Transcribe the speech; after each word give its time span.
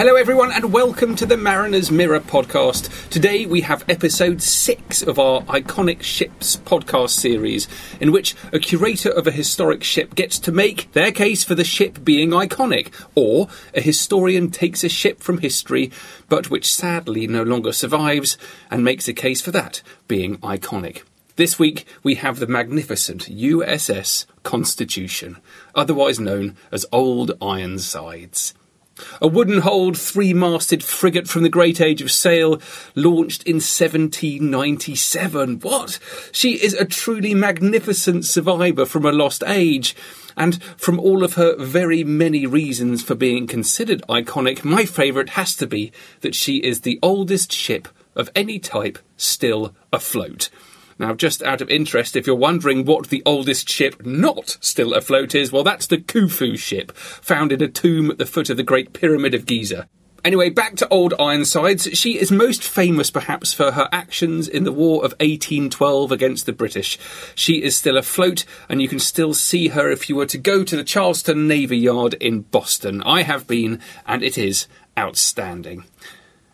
Hello, 0.00 0.14
everyone, 0.14 0.50
and 0.50 0.72
welcome 0.72 1.14
to 1.16 1.26
the 1.26 1.36
Mariner's 1.36 1.90
Mirror 1.90 2.20
podcast. 2.20 3.10
Today 3.10 3.44
we 3.44 3.60
have 3.60 3.84
episode 3.86 4.40
six 4.40 5.02
of 5.02 5.18
our 5.18 5.42
Iconic 5.42 6.02
Ships 6.02 6.56
podcast 6.56 7.10
series, 7.10 7.68
in 8.00 8.10
which 8.10 8.34
a 8.50 8.58
curator 8.58 9.10
of 9.10 9.26
a 9.26 9.30
historic 9.30 9.84
ship 9.84 10.14
gets 10.14 10.38
to 10.38 10.52
make 10.52 10.90
their 10.92 11.12
case 11.12 11.44
for 11.44 11.54
the 11.54 11.64
ship 11.64 12.02
being 12.02 12.30
iconic, 12.30 12.94
or 13.14 13.48
a 13.74 13.82
historian 13.82 14.50
takes 14.50 14.82
a 14.82 14.88
ship 14.88 15.20
from 15.20 15.36
history, 15.36 15.92
but 16.30 16.48
which 16.48 16.72
sadly 16.72 17.26
no 17.26 17.42
longer 17.42 17.70
survives, 17.70 18.38
and 18.70 18.82
makes 18.82 19.06
a 19.06 19.12
case 19.12 19.42
for 19.42 19.50
that 19.50 19.82
being 20.08 20.38
iconic. 20.38 21.02
This 21.36 21.58
week 21.58 21.84
we 22.02 22.14
have 22.14 22.38
the 22.38 22.46
magnificent 22.46 23.26
USS 23.28 24.24
Constitution, 24.44 25.36
otherwise 25.74 26.18
known 26.18 26.56
as 26.72 26.86
Old 26.90 27.32
Ironsides. 27.42 28.54
A 29.20 29.26
wooden 29.26 29.60
holed, 29.60 29.96
three 29.96 30.32
masted 30.32 30.84
frigate 30.84 31.28
from 31.28 31.42
the 31.42 31.48
great 31.48 31.80
age 31.80 32.02
of 32.02 32.10
sail, 32.10 32.60
launched 32.94 33.42
in 33.44 33.56
1797. 33.56 35.60
What? 35.60 35.98
She 36.32 36.62
is 36.62 36.74
a 36.74 36.84
truly 36.84 37.34
magnificent 37.34 38.24
survivor 38.24 38.86
from 38.86 39.04
a 39.04 39.12
lost 39.12 39.42
age. 39.46 39.96
And 40.36 40.62
from 40.76 40.98
all 40.98 41.24
of 41.24 41.34
her 41.34 41.56
very 41.56 42.04
many 42.04 42.46
reasons 42.46 43.02
for 43.02 43.14
being 43.14 43.46
considered 43.46 44.02
iconic, 44.08 44.64
my 44.64 44.84
favourite 44.84 45.30
has 45.30 45.54
to 45.56 45.66
be 45.66 45.92
that 46.20 46.34
she 46.34 46.58
is 46.58 46.80
the 46.80 46.98
oldest 47.02 47.52
ship 47.52 47.88
of 48.16 48.30
any 48.34 48.58
type 48.58 48.98
still 49.16 49.74
afloat. 49.92 50.50
Now, 51.00 51.14
just 51.14 51.42
out 51.42 51.62
of 51.62 51.70
interest, 51.70 52.14
if 52.14 52.26
you're 52.26 52.36
wondering 52.36 52.84
what 52.84 53.08
the 53.08 53.22
oldest 53.24 53.70
ship 53.70 54.04
not 54.04 54.58
still 54.60 54.92
afloat 54.92 55.34
is, 55.34 55.50
well, 55.50 55.64
that's 55.64 55.86
the 55.86 55.96
Khufu 55.96 56.58
ship, 56.58 56.92
found 56.92 57.52
in 57.52 57.62
a 57.62 57.68
tomb 57.68 58.10
at 58.10 58.18
the 58.18 58.26
foot 58.26 58.50
of 58.50 58.58
the 58.58 58.62
Great 58.62 58.92
Pyramid 58.92 59.32
of 59.32 59.46
Giza. 59.46 59.88
Anyway, 60.26 60.50
back 60.50 60.76
to 60.76 60.88
Old 60.90 61.14
Ironsides. 61.18 61.88
She 61.94 62.18
is 62.18 62.30
most 62.30 62.62
famous 62.62 63.10
perhaps 63.10 63.54
for 63.54 63.70
her 63.70 63.88
actions 63.90 64.46
in 64.46 64.64
the 64.64 64.72
War 64.72 64.96
of 64.96 65.12
1812 65.12 66.12
against 66.12 66.44
the 66.44 66.52
British. 66.52 66.98
She 67.34 67.62
is 67.62 67.78
still 67.78 67.96
afloat, 67.96 68.44
and 68.68 68.82
you 68.82 68.88
can 68.88 68.98
still 68.98 69.32
see 69.32 69.68
her 69.68 69.90
if 69.90 70.10
you 70.10 70.16
were 70.16 70.26
to 70.26 70.36
go 70.36 70.64
to 70.64 70.76
the 70.76 70.84
Charlestown 70.84 71.48
Navy 71.48 71.78
Yard 71.78 72.12
in 72.20 72.42
Boston. 72.42 73.02
I 73.04 73.22
have 73.22 73.46
been, 73.46 73.80
and 74.06 74.22
it 74.22 74.36
is 74.36 74.66
outstanding. 74.98 75.84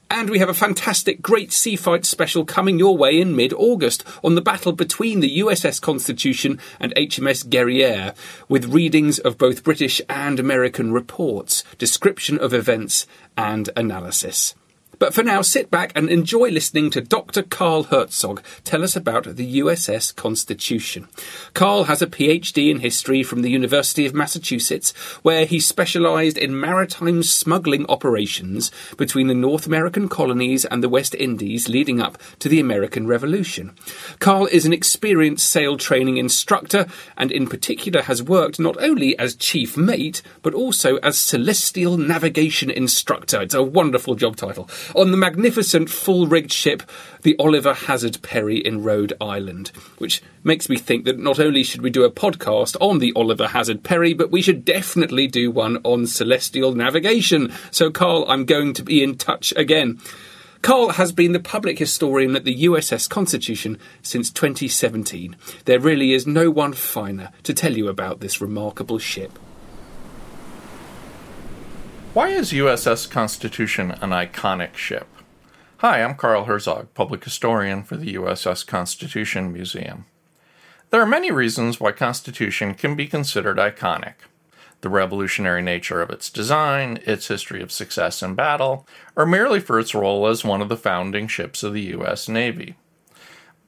And 0.09 0.31
we 0.31 0.39
have 0.39 0.49
a 0.49 0.55
fantastic 0.55 1.21
Great 1.21 1.53
Sea 1.53 1.75
Fight 1.75 2.05
special 2.05 2.45
coming 2.45 2.79
your 2.79 2.97
way 2.97 3.21
in 3.21 3.35
mid 3.35 3.53
August 3.53 4.05
on 4.23 4.37
the 4.37 4.41
battle 4.41 4.73
between 4.73 5.19
the 5.19 5.39
USS 5.41 5.81
Constitution 5.81 6.61
and 6.79 6.95
HMS 6.95 7.45
Guerriere, 7.45 8.15
with 8.49 8.73
readings 8.73 9.19
of 9.19 9.37
both 9.37 9.65
British 9.65 10.01
and 10.09 10.39
American 10.39 10.93
reports, 10.93 11.65
description 11.79 12.39
of 12.39 12.55
events, 12.55 13.07
and 13.37 13.69
analysis. 13.77 14.55
But 14.99 15.13
for 15.13 15.23
now, 15.23 15.43
sit 15.43 15.71
back 15.71 15.93
and 15.95 16.09
enjoy 16.09 16.49
listening 16.49 16.91
to 16.91 17.01
Dr. 17.01 17.43
Carl 17.43 17.85
Herzog 17.85 18.43
tell 18.65 18.83
us 18.83 18.97
about 18.97 19.37
the 19.37 19.61
USS 19.61 20.15
Constitution. 20.15 21.09
Carl 21.55 21.85
has 21.85 22.01
a 22.01 22.07
PhD 22.07 22.71
in 22.71 22.81
history 22.81 23.23
from 23.23 23.43
the 23.43 23.51
University 23.51 24.07
of 24.07 24.15
Massachusetts, 24.15 24.93
where 25.23 25.45
he 25.45 25.61
specialised 25.61 26.39
in 26.39 26.59
maritime 26.59 27.23
smuggling 27.23 27.85
operations 27.89 28.71
between 28.97 29.27
the 29.27 29.35
North 29.35 29.67
American 29.67 30.09
colonies 30.09 30.65
and 30.65 30.83
the 30.83 30.89
West 30.89 31.15
Indies 31.15 31.69
leading 31.69 32.01
up 32.01 32.19
to 32.39 32.49
the 32.49 32.61
American 32.61 33.07
Revolution. 33.07 33.75
Carl 34.19 34.47
is 34.47 34.65
an 34.65 34.73
experienced 34.73 35.49
sail 35.49 35.77
training 35.77 36.17
instructor 36.17 36.87
and, 37.17 37.31
in 37.31 37.47
particular, 37.47 38.03
has 38.03 38.23
worked 38.23 38.59
not 38.59 38.81
only 38.83 39.19
as 39.19 39.35
chief 39.35 39.77
mate 39.77 40.23
but 40.43 40.55
also 40.55 40.97
as 40.99 41.19
celestial 41.19 41.97
navigation 41.99 42.71
instructor. 42.71 43.43
It's 43.43 43.55
a 43.55 43.63
wonderful 43.63 44.15
job 44.15 44.37
title 44.37 44.69
on 44.95 45.11
the 45.11 45.17
magnificent 45.17 45.91
full 45.91 46.27
rigged 46.27 46.53
ship, 46.53 46.83
the 47.23 47.37
Oliver 47.39 47.75
Hazard 47.75 48.21
Perry 48.23 48.59
in 48.59 48.83
Rhode 48.83 49.13
Island, 49.21 49.69
which 49.99 50.23
makes 50.45 50.69
me 50.69 50.77
think 50.77 51.05
that 51.05 51.19
not 51.19 51.41
only 51.41 51.63
should 51.63 51.83
we 51.83 51.91
do 51.91 52.05
a 52.05 52.11
podcast 52.11 52.77
on 52.81 52.99
the 52.99 53.13
Oliver 53.17 53.49
Hazard 53.49 53.83
Perry, 53.83 54.15
but 54.15 54.31
we 54.31 54.43
should 54.43 54.65
definitely 54.65 55.27
do 55.27 55.51
one 55.51 55.79
on 55.85 56.07
celestial 56.07 56.75
navigation. 56.75 57.53
So, 57.71 57.91
Carl, 57.91 58.25
I'm 58.29 58.45
going 58.45 58.75
to 58.75 58.83
be 58.83 59.03
in 59.03 59.17
touch 59.17 59.53
again. 59.57 60.01
Carl 60.63 60.91
has 60.91 61.13
been 61.13 61.33
the 61.33 61.41
public 61.41 61.79
historian 61.79 62.35
at 62.35 62.45
the 62.45 62.65
USS 62.65 63.09
Constitution 63.09 63.79
since 64.03 64.31
2017. 64.31 65.37
There 65.65 65.79
really 65.79 66.13
is 66.13 66.27
no 66.27 66.51
one 66.51 66.73
finer 66.73 67.31
to 67.45 67.55
tell 67.55 67.77
you 67.77 67.89
about 67.89 68.21
this 68.21 68.41
remarkable 68.41 68.99
ship. 68.99 69.39
Why 72.17 72.29
is 72.29 72.51
USS 72.51 73.11
Constitution 73.11 73.91
an 73.91 74.09
iconic 74.09 74.75
ship? 74.75 75.07
Hi, 75.81 76.03
I'm 76.03 76.15
Carl 76.15 76.45
Herzog, 76.45 76.95
public 76.95 77.23
historian 77.23 77.83
for 77.83 77.99
the 77.99 78.15
USS 78.15 78.67
Constitution 78.67 79.53
Museum. 79.53 80.07
There 80.89 81.03
are 81.03 81.07
many 81.07 81.31
reasons 81.31 81.79
why 81.79 81.93
Constitution 81.93 82.73
can 82.73 82.97
be 82.97 83.07
considered 83.07 83.59
iconic. 83.59 84.15
The 84.81 84.89
revolutionary 84.89 85.61
nature 85.61 86.01
of 86.01 86.09
its 86.09 86.31
design, 86.31 87.01
its 87.05 87.29
history 87.29 87.61
of 87.61 87.71
success 87.71 88.23
in 88.23 88.35
battle, 88.35 88.89
or 89.15 89.27
merely 89.27 89.61
for 89.61 89.79
its 89.79 89.95
role 89.95 90.27
as 90.27 90.43
one 90.43 90.63
of 90.63 90.71
the 90.71 90.77
founding 90.79 91.29
ships 91.29 91.63
of 91.63 91.75
the 91.75 91.83
U.S. 91.83 92.31
Navy. 92.31 92.77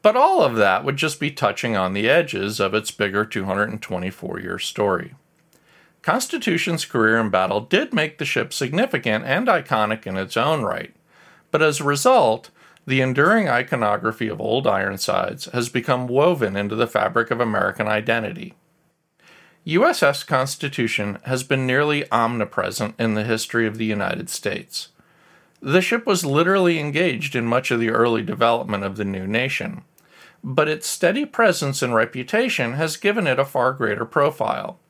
But 0.01 0.17
all 0.17 0.41
of 0.41 0.57
that 0.57 0.87
would 0.87 0.97
just 0.97 1.21
be 1.21 1.31
touching 1.31 1.77
on 1.77 1.93
the 1.93 2.09
edges 2.09 2.61
of 2.61 2.73
its 2.73 2.91
bigger 2.93 3.27
224 3.27 4.41
year 4.41 4.59
story. 4.59 5.17
Constitution's 6.09 6.87
career 6.87 7.19
in 7.19 7.29
battle 7.29 7.61
did 7.61 7.93
make 7.93 8.17
the 8.17 8.25
ship 8.25 8.51
significant 8.55 9.27
and 9.27 9.47
iconic 9.47 10.07
in 10.07 10.17
its 10.17 10.39
own 10.39 10.63
right, 10.63 10.95
but 11.51 11.61
as 11.61 11.81
a 11.81 11.85
result, 11.85 12.49
the 12.87 13.03
enduring 13.03 13.47
iconography 13.47 14.27
of 14.29 14.41
old 14.41 14.67
Ironsides 14.67 15.51
has 15.53 15.69
become 15.69 16.07
woven 16.07 16.57
into 16.57 16.75
the 16.75 16.87
fabric 16.87 17.31
of 17.31 17.41
American 17.41 17.87
identity. 17.87 18.55
USS 19.67 20.27
Constitution 20.27 21.19
has 21.25 21.43
been 21.43 21.67
nearly 21.67 22.11
omnipresent 22.11 22.95
in 22.99 23.13
the 23.13 23.25
history 23.25 23.67
of 23.67 23.77
the 23.77 23.85
United 23.85 24.31
States. 24.31 24.89
The 25.61 25.83
ship 25.83 26.07
was 26.07 26.25
literally 26.25 26.79
engaged 26.81 27.37
in 27.37 27.45
much 27.45 27.71
of 27.71 27.81
the 27.81 27.91
early 27.91 28.23
development 28.23 28.83
of 28.83 28.97
the 28.97 29.05
new 29.05 29.27
nation, 29.27 29.83
but 30.43 30.69
its 30.69 30.89
steady 30.89 31.27
presence 31.27 31.83
and 31.83 31.95
reputation 31.95 32.73
has 32.73 32.97
given 32.97 33.27
it 33.27 33.39
a 33.39 33.45
far 33.45 33.75
greater 33.75 34.07
profile. 34.07 34.81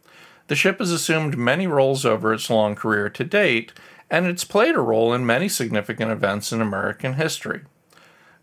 The 0.48 0.56
ship 0.56 0.78
has 0.78 0.90
assumed 0.90 1.38
many 1.38 1.66
roles 1.66 2.04
over 2.04 2.32
its 2.32 2.50
long 2.50 2.74
career 2.74 3.08
to 3.10 3.24
date, 3.24 3.72
and 4.10 4.26
it's 4.26 4.44
played 4.44 4.74
a 4.74 4.80
role 4.80 5.12
in 5.12 5.24
many 5.26 5.48
significant 5.48 6.10
events 6.10 6.52
in 6.52 6.60
American 6.60 7.14
history. 7.14 7.62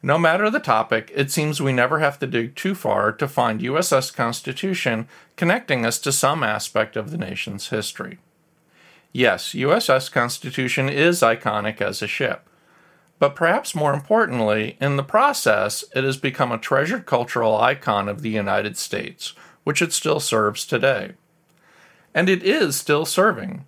No 0.04 0.20
matter 0.20 0.52
the 0.52 0.60
topic, 0.60 1.12
it 1.16 1.32
seems 1.32 1.60
we 1.60 1.74
never 1.74 1.98
have 1.98 2.20
to 2.20 2.28
dig 2.28 2.56
too 2.56 2.76
far 2.76 3.12
to 3.12 3.28
find 3.28 3.60
USS 3.60 4.14
Constitution 4.14 5.08
connecting 5.36 5.84
us 5.84 5.98
to 6.00 6.12
some 6.12 6.44
aspect 6.44 6.96
of 6.96 7.10
the 7.10 7.18
nation's 7.18 7.70
history. 7.70 8.20
Yes, 9.12 9.54
USS 9.54 10.12
Constitution 10.12 10.90
is 10.90 11.22
iconic 11.22 11.82
as 11.82 12.04
a 12.04 12.08
ship. 12.08 12.48
But 13.18 13.36
perhaps 13.36 13.74
more 13.74 13.96
importantly, 13.96 14.78
in 14.80 14.96
the 14.96 15.04
process, 15.04 15.84
it 15.96 16.04
has 16.04 16.18
become 16.18 16.52
a 16.52 16.60
treasured 16.60 17.08
cultural 17.08 17.58
icon 17.58 18.08
of 18.08 18.22
the 18.22 18.30
United 18.30 18.78
States, 18.78 19.34
which 19.64 19.82
it 19.82 19.92
still 19.92 20.20
serves 20.20 20.68
today. 20.68 21.14
And 22.16 22.30
it 22.30 22.42
is 22.42 22.78
still 22.78 23.06
serving. 23.06 23.66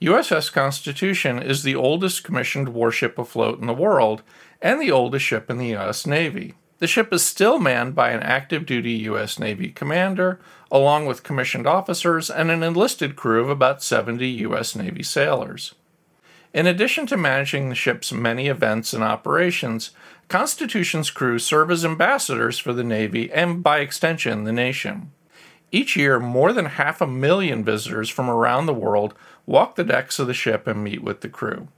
USS 0.00 0.52
Constitution 0.52 1.42
is 1.42 1.64
the 1.64 1.74
oldest 1.74 2.22
commissioned 2.22 2.68
warship 2.68 3.18
afloat 3.18 3.60
in 3.60 3.66
the 3.66 3.74
world 3.74 4.22
and 4.62 4.80
the 4.80 4.92
oldest 4.92 5.24
ship 5.24 5.50
in 5.50 5.58
the 5.58 5.70
U.S. 5.70 6.06
Navy. 6.06 6.54
The 6.78 6.86
ship 6.86 7.12
is 7.12 7.24
still 7.24 7.58
manned 7.58 7.96
by 7.96 8.10
an 8.10 8.22
active 8.22 8.64
duty 8.64 8.92
U.S. 8.92 9.40
Navy 9.40 9.70
commander, 9.70 10.38
along 10.70 11.06
with 11.06 11.24
commissioned 11.24 11.66
officers 11.66 12.30
and 12.30 12.52
an 12.52 12.62
enlisted 12.62 13.16
crew 13.16 13.42
of 13.42 13.50
about 13.50 13.82
70 13.82 14.28
U.S. 14.28 14.76
Navy 14.76 15.02
sailors. 15.02 15.74
In 16.54 16.66
addition 16.66 17.06
to 17.08 17.16
managing 17.16 17.68
the 17.68 17.74
ship's 17.74 18.12
many 18.12 18.46
events 18.46 18.92
and 18.94 19.02
operations, 19.02 19.90
Constitution's 20.28 21.10
crew 21.10 21.40
serve 21.40 21.72
as 21.72 21.84
ambassadors 21.84 22.60
for 22.60 22.72
the 22.72 22.84
Navy 22.84 23.30
and, 23.32 23.60
by 23.60 23.80
extension, 23.80 24.44
the 24.44 24.52
nation. 24.52 25.10
Each 25.70 25.96
year, 25.96 26.18
more 26.18 26.52
than 26.52 26.64
half 26.64 27.00
a 27.00 27.06
million 27.06 27.62
visitors 27.62 28.08
from 28.08 28.30
around 28.30 28.66
the 28.66 28.74
world 28.74 29.14
walk 29.44 29.76
the 29.76 29.84
decks 29.84 30.18
of 30.18 30.26
the 30.26 30.34
ship 30.34 30.66
and 30.66 30.82
meet 30.82 31.02
with 31.02 31.20
the 31.20 31.28
crew. 31.28 31.68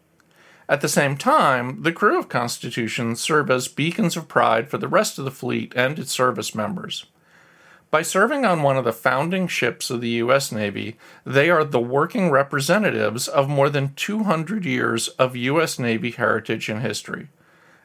At 0.69 0.81
the 0.81 0.89
same 0.89 1.17
time, 1.17 1.83
the 1.83 1.93
crew 1.93 2.17
of 2.17 2.29
Constitution 2.29 3.17
serve 3.17 3.51
as 3.51 3.67
beacons 3.67 4.17
of 4.17 4.29
pride 4.29 4.71
for 4.71 4.79
the 4.79 4.87
rest 4.87 5.19
of 5.19 5.25
the 5.25 5.33
fleet 5.33 5.73
and 5.75 5.99
its 5.99 6.13
service 6.13 6.55
members. 6.55 7.07
By 7.91 8.03
serving 8.03 8.45
on 8.45 8.63
one 8.63 8.77
of 8.77 8.85
the 8.85 8.93
founding 8.93 9.49
ships 9.49 9.91
of 9.91 10.01
the 10.01 10.11
U.S. 10.11 10.53
Navy, 10.53 10.97
they 11.27 11.51
are 11.51 11.65
the 11.65 11.81
working 11.81 12.31
representatives 12.31 13.27
of 13.27 13.49
more 13.49 13.69
than 13.69 13.95
200 13.95 14.65
years 14.65 15.09
of 15.09 15.35
U.S. 15.35 15.81
Navy 15.81 16.13
heritage 16.13 16.69
and 16.69 16.83
history, 16.83 17.31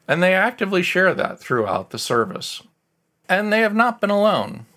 and 0.08 0.22
they 0.22 0.36
actively 0.36 0.84
share 0.84 1.16
that 1.16 1.40
throughout 1.40 1.90
the 1.90 1.98
service. 1.98 2.62
And 3.28 3.52
they 3.52 3.62
have 3.62 3.74
not 3.74 4.00
been 4.00 4.12
alone. 4.12 4.68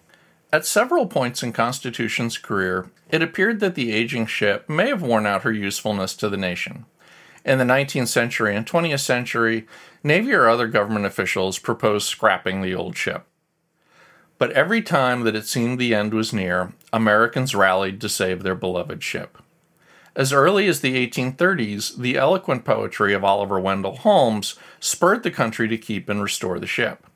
At 0.50 0.64
several 0.64 1.06
points 1.06 1.42
in 1.42 1.52
Constitution's 1.52 2.38
career, 2.38 2.90
it 3.10 3.22
appeared 3.22 3.60
that 3.60 3.74
the 3.74 3.92
aging 3.92 4.26
ship 4.26 4.66
may 4.68 4.88
have 4.88 5.02
worn 5.02 5.26
out 5.26 5.42
her 5.42 5.52
usefulness 5.52 6.14
to 6.16 6.30
the 6.30 6.38
nation. 6.38 6.86
In 7.44 7.58
the 7.58 7.64
19th 7.64 8.08
century 8.08 8.56
and 8.56 8.66
20th 8.66 9.00
century, 9.00 9.66
Navy 10.02 10.32
or 10.32 10.48
other 10.48 10.66
government 10.66 11.04
officials 11.04 11.58
proposed 11.58 12.08
scrapping 12.08 12.62
the 12.62 12.74
old 12.74 12.96
ship. 12.96 13.26
But 14.38 14.52
every 14.52 14.80
time 14.80 15.24
that 15.24 15.36
it 15.36 15.46
seemed 15.46 15.78
the 15.78 15.94
end 15.94 16.14
was 16.14 16.32
near, 16.32 16.72
Americans 16.94 17.54
rallied 17.54 18.00
to 18.00 18.08
save 18.08 18.42
their 18.42 18.54
beloved 18.54 19.02
ship. 19.02 19.36
As 20.16 20.32
early 20.32 20.66
as 20.66 20.80
the 20.80 21.06
1830s, 21.06 21.98
the 21.98 22.16
eloquent 22.16 22.64
poetry 22.64 23.12
of 23.12 23.22
Oliver 23.22 23.60
Wendell 23.60 23.96
Holmes 23.96 24.56
spurred 24.80 25.24
the 25.24 25.30
country 25.30 25.68
to 25.68 25.76
keep 25.76 26.08
and 26.08 26.22
restore 26.22 26.58
the 26.58 26.66
ship. 26.66 27.06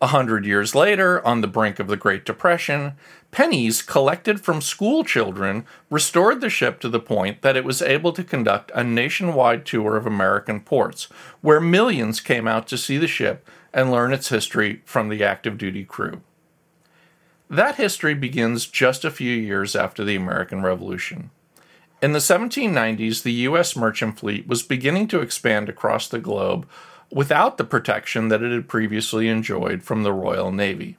A 0.00 0.08
hundred 0.08 0.44
years 0.44 0.74
later, 0.74 1.24
on 1.26 1.40
the 1.40 1.46
brink 1.46 1.78
of 1.78 1.86
the 1.86 1.96
Great 1.96 2.24
Depression, 2.24 2.94
pennies 3.30 3.80
collected 3.80 4.40
from 4.40 4.60
school 4.60 5.04
children 5.04 5.64
restored 5.88 6.40
the 6.40 6.50
ship 6.50 6.80
to 6.80 6.88
the 6.88 7.00
point 7.00 7.42
that 7.42 7.56
it 7.56 7.64
was 7.64 7.80
able 7.80 8.12
to 8.12 8.24
conduct 8.24 8.72
a 8.74 8.82
nationwide 8.82 9.64
tour 9.64 9.96
of 9.96 10.06
American 10.06 10.60
ports, 10.60 11.04
where 11.40 11.60
millions 11.60 12.20
came 12.20 12.48
out 12.48 12.66
to 12.68 12.78
see 12.78 12.98
the 12.98 13.06
ship 13.06 13.48
and 13.72 13.90
learn 13.90 14.12
its 14.12 14.28
history 14.28 14.82
from 14.84 15.08
the 15.08 15.24
active 15.24 15.56
duty 15.58 15.84
crew. 15.84 16.22
That 17.48 17.76
history 17.76 18.14
begins 18.14 18.66
just 18.66 19.04
a 19.04 19.10
few 19.10 19.32
years 19.32 19.76
after 19.76 20.04
the 20.04 20.16
American 20.16 20.62
Revolution. 20.62 21.30
In 22.02 22.12
the 22.12 22.18
1790s, 22.18 23.22
the 23.22 23.32
U.S. 23.32 23.76
merchant 23.76 24.18
fleet 24.18 24.46
was 24.46 24.62
beginning 24.62 25.08
to 25.08 25.20
expand 25.20 25.68
across 25.68 26.08
the 26.08 26.18
globe 26.18 26.68
without 27.10 27.58
the 27.58 27.64
protection 27.64 28.28
that 28.28 28.42
it 28.42 28.52
had 28.52 28.68
previously 28.68 29.28
enjoyed 29.28 29.82
from 29.82 30.02
the 30.02 30.12
Royal 30.12 30.50
Navy. 30.50 30.96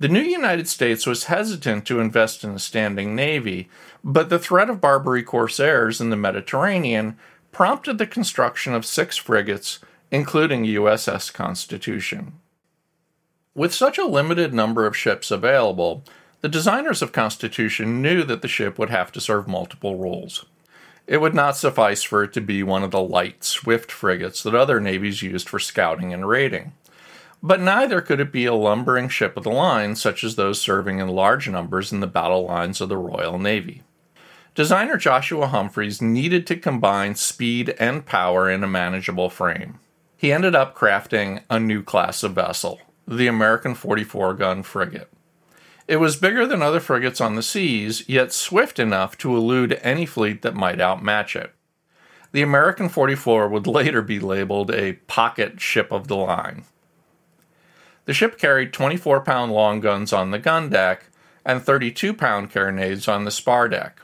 The 0.00 0.08
new 0.08 0.22
United 0.22 0.68
States 0.68 1.06
was 1.06 1.24
hesitant 1.24 1.84
to 1.86 1.98
invest 1.98 2.44
in 2.44 2.50
a 2.50 2.58
standing 2.58 3.16
navy, 3.16 3.68
but 4.04 4.30
the 4.30 4.38
threat 4.38 4.70
of 4.70 4.80
Barbary 4.80 5.24
corsairs 5.24 6.00
in 6.00 6.10
the 6.10 6.16
Mediterranean 6.16 7.18
prompted 7.50 7.98
the 7.98 8.06
construction 8.06 8.74
of 8.74 8.86
six 8.86 9.16
frigates, 9.16 9.80
including 10.12 10.64
USS 10.64 11.32
Constitution. 11.32 12.34
With 13.54 13.74
such 13.74 13.98
a 13.98 14.06
limited 14.06 14.54
number 14.54 14.86
of 14.86 14.96
ships 14.96 15.32
available, 15.32 16.04
the 16.42 16.48
designers 16.48 17.02
of 17.02 17.10
Constitution 17.10 18.00
knew 18.00 18.22
that 18.22 18.40
the 18.40 18.46
ship 18.46 18.78
would 18.78 18.90
have 18.90 19.10
to 19.10 19.20
serve 19.20 19.48
multiple 19.48 19.96
roles. 19.96 20.46
It 21.08 21.22
would 21.22 21.34
not 21.34 21.56
suffice 21.56 22.02
for 22.02 22.22
it 22.22 22.34
to 22.34 22.42
be 22.42 22.62
one 22.62 22.82
of 22.82 22.90
the 22.90 23.00
light, 23.00 23.42
swift 23.42 23.90
frigates 23.90 24.42
that 24.42 24.54
other 24.54 24.78
navies 24.78 25.22
used 25.22 25.48
for 25.48 25.58
scouting 25.58 26.12
and 26.12 26.28
raiding. 26.28 26.74
But 27.42 27.62
neither 27.62 28.02
could 28.02 28.20
it 28.20 28.30
be 28.30 28.44
a 28.44 28.52
lumbering 28.52 29.08
ship 29.08 29.34
of 29.38 29.44
the 29.44 29.50
line, 29.50 29.96
such 29.96 30.22
as 30.22 30.36
those 30.36 30.60
serving 30.60 30.98
in 30.98 31.08
large 31.08 31.48
numbers 31.48 31.92
in 31.92 32.00
the 32.00 32.06
battle 32.06 32.44
lines 32.44 32.82
of 32.82 32.90
the 32.90 32.98
Royal 32.98 33.38
Navy. 33.38 33.82
Designer 34.54 34.98
Joshua 34.98 35.46
Humphreys 35.46 36.02
needed 36.02 36.46
to 36.46 36.56
combine 36.56 37.14
speed 37.14 37.74
and 37.78 38.04
power 38.04 38.50
in 38.50 38.62
a 38.62 38.68
manageable 38.68 39.30
frame. 39.30 39.78
He 40.14 40.30
ended 40.30 40.54
up 40.54 40.76
crafting 40.76 41.42
a 41.48 41.58
new 41.58 41.82
class 41.82 42.22
of 42.22 42.34
vessel, 42.34 42.80
the 43.06 43.28
American 43.28 43.74
44 43.74 44.34
gun 44.34 44.62
frigate. 44.62 45.10
It 45.88 45.96
was 45.96 46.16
bigger 46.16 46.46
than 46.46 46.60
other 46.60 46.80
frigates 46.80 47.18
on 47.18 47.34
the 47.34 47.42
seas, 47.42 48.06
yet 48.06 48.30
swift 48.30 48.78
enough 48.78 49.16
to 49.18 49.34
elude 49.34 49.80
any 49.82 50.04
fleet 50.04 50.42
that 50.42 50.54
might 50.54 50.82
outmatch 50.82 51.34
it. 51.34 51.54
The 52.32 52.42
American 52.42 52.90
44 52.90 53.48
would 53.48 53.66
later 53.66 54.02
be 54.02 54.20
labeled 54.20 54.70
a 54.70 54.92
pocket 54.92 55.62
ship 55.62 55.90
of 55.90 56.06
the 56.06 56.16
line. 56.16 56.64
The 58.04 58.12
ship 58.12 58.38
carried 58.38 58.74
24 58.74 59.22
pound 59.22 59.50
long 59.52 59.80
guns 59.80 60.12
on 60.12 60.30
the 60.30 60.38
gun 60.38 60.68
deck 60.68 61.06
and 61.42 61.62
32 61.62 62.12
pound 62.12 62.52
carronades 62.52 63.08
on 63.08 63.24
the 63.24 63.30
spar 63.30 63.66
deck. 63.66 64.02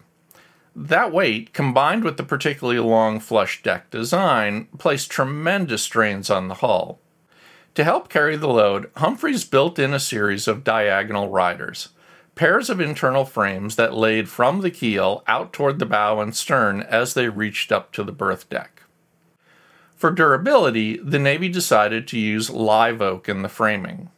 That 0.75 1.13
weight, 1.13 1.53
combined 1.53 2.03
with 2.03 2.17
the 2.17 2.25
particularly 2.25 2.81
long 2.81 3.21
flush 3.21 3.63
deck 3.63 3.91
design, 3.91 4.69
placed 4.79 5.11
tremendous 5.11 5.83
strains 5.83 6.31
on 6.31 6.49
the 6.49 6.55
hull. 6.55 7.01
To 7.75 7.83
help 7.83 8.09
carry 8.09 8.37
the 8.37 8.49
load, 8.49 8.91
Humphreys 8.97 9.45
built 9.45 9.81
in 9.81 9.93
a 9.93 9.99
series 9.99 10.47
of 10.47 10.63
diagonal 10.63 11.29
riders, 11.29 11.89
pairs 12.37 12.71
of 12.71 12.81
internal 12.81 13.25
frames 13.25 13.75
that 13.75 13.95
laid 13.95 14.29
from 14.29 14.61
the 14.61 14.71
keel 14.71 15.25
out 15.27 15.53
toward 15.53 15.81
the 15.81 15.87
bow 15.87 16.21
and 16.21 16.37
stern 16.37 16.83
as 16.83 17.15
they 17.15 17.29
reached 17.29 17.73
up 17.73 17.91
to 17.93 18.05
the 18.05 18.13
berth 18.13 18.49
deck. 18.49 18.83
For 19.97 20.13
durability, 20.13 20.99
the 20.99 21.19
Navy 21.19 21.49
decided 21.49 22.07
to 22.09 22.19
use 22.19 22.49
live 22.49 23.03
oak 23.03 23.29
in 23.29 23.43
the 23.43 23.49
framing. 23.49 24.11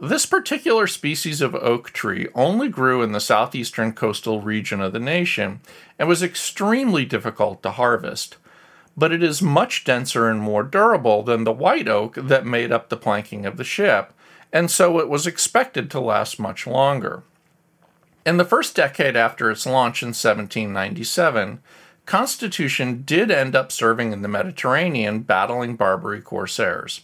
This 0.00 0.26
particular 0.26 0.86
species 0.86 1.40
of 1.40 1.54
oak 1.54 1.90
tree 1.90 2.28
only 2.34 2.68
grew 2.68 3.02
in 3.02 3.12
the 3.12 3.20
southeastern 3.20 3.92
coastal 3.92 4.40
region 4.40 4.80
of 4.80 4.92
the 4.92 5.00
nation 5.00 5.60
and 5.98 6.08
was 6.08 6.22
extremely 6.22 7.04
difficult 7.04 7.62
to 7.62 7.72
harvest 7.72 8.36
but 8.98 9.12
it 9.12 9.22
is 9.22 9.40
much 9.40 9.84
denser 9.84 10.28
and 10.28 10.40
more 10.40 10.64
durable 10.64 11.22
than 11.22 11.44
the 11.44 11.52
white 11.52 11.86
oak 11.86 12.16
that 12.16 12.44
made 12.44 12.72
up 12.72 12.88
the 12.88 12.96
planking 12.96 13.46
of 13.46 13.56
the 13.56 13.62
ship, 13.62 14.12
and 14.52 14.72
so 14.72 14.98
it 14.98 15.08
was 15.08 15.24
expected 15.24 15.88
to 15.88 16.00
last 16.00 16.40
much 16.40 16.66
longer. 16.66 17.22
In 18.26 18.38
the 18.38 18.44
first 18.44 18.74
decade 18.74 19.14
after 19.14 19.52
its 19.52 19.66
launch 19.66 20.02
in 20.02 20.08
1797, 20.08 21.60
Constitution 22.06 23.02
did 23.06 23.30
end 23.30 23.54
up 23.54 23.70
serving 23.70 24.12
in 24.12 24.22
the 24.22 24.28
Mediterranean 24.28 25.20
battling 25.20 25.76
Barbary 25.76 26.20
corsairs. 26.20 27.02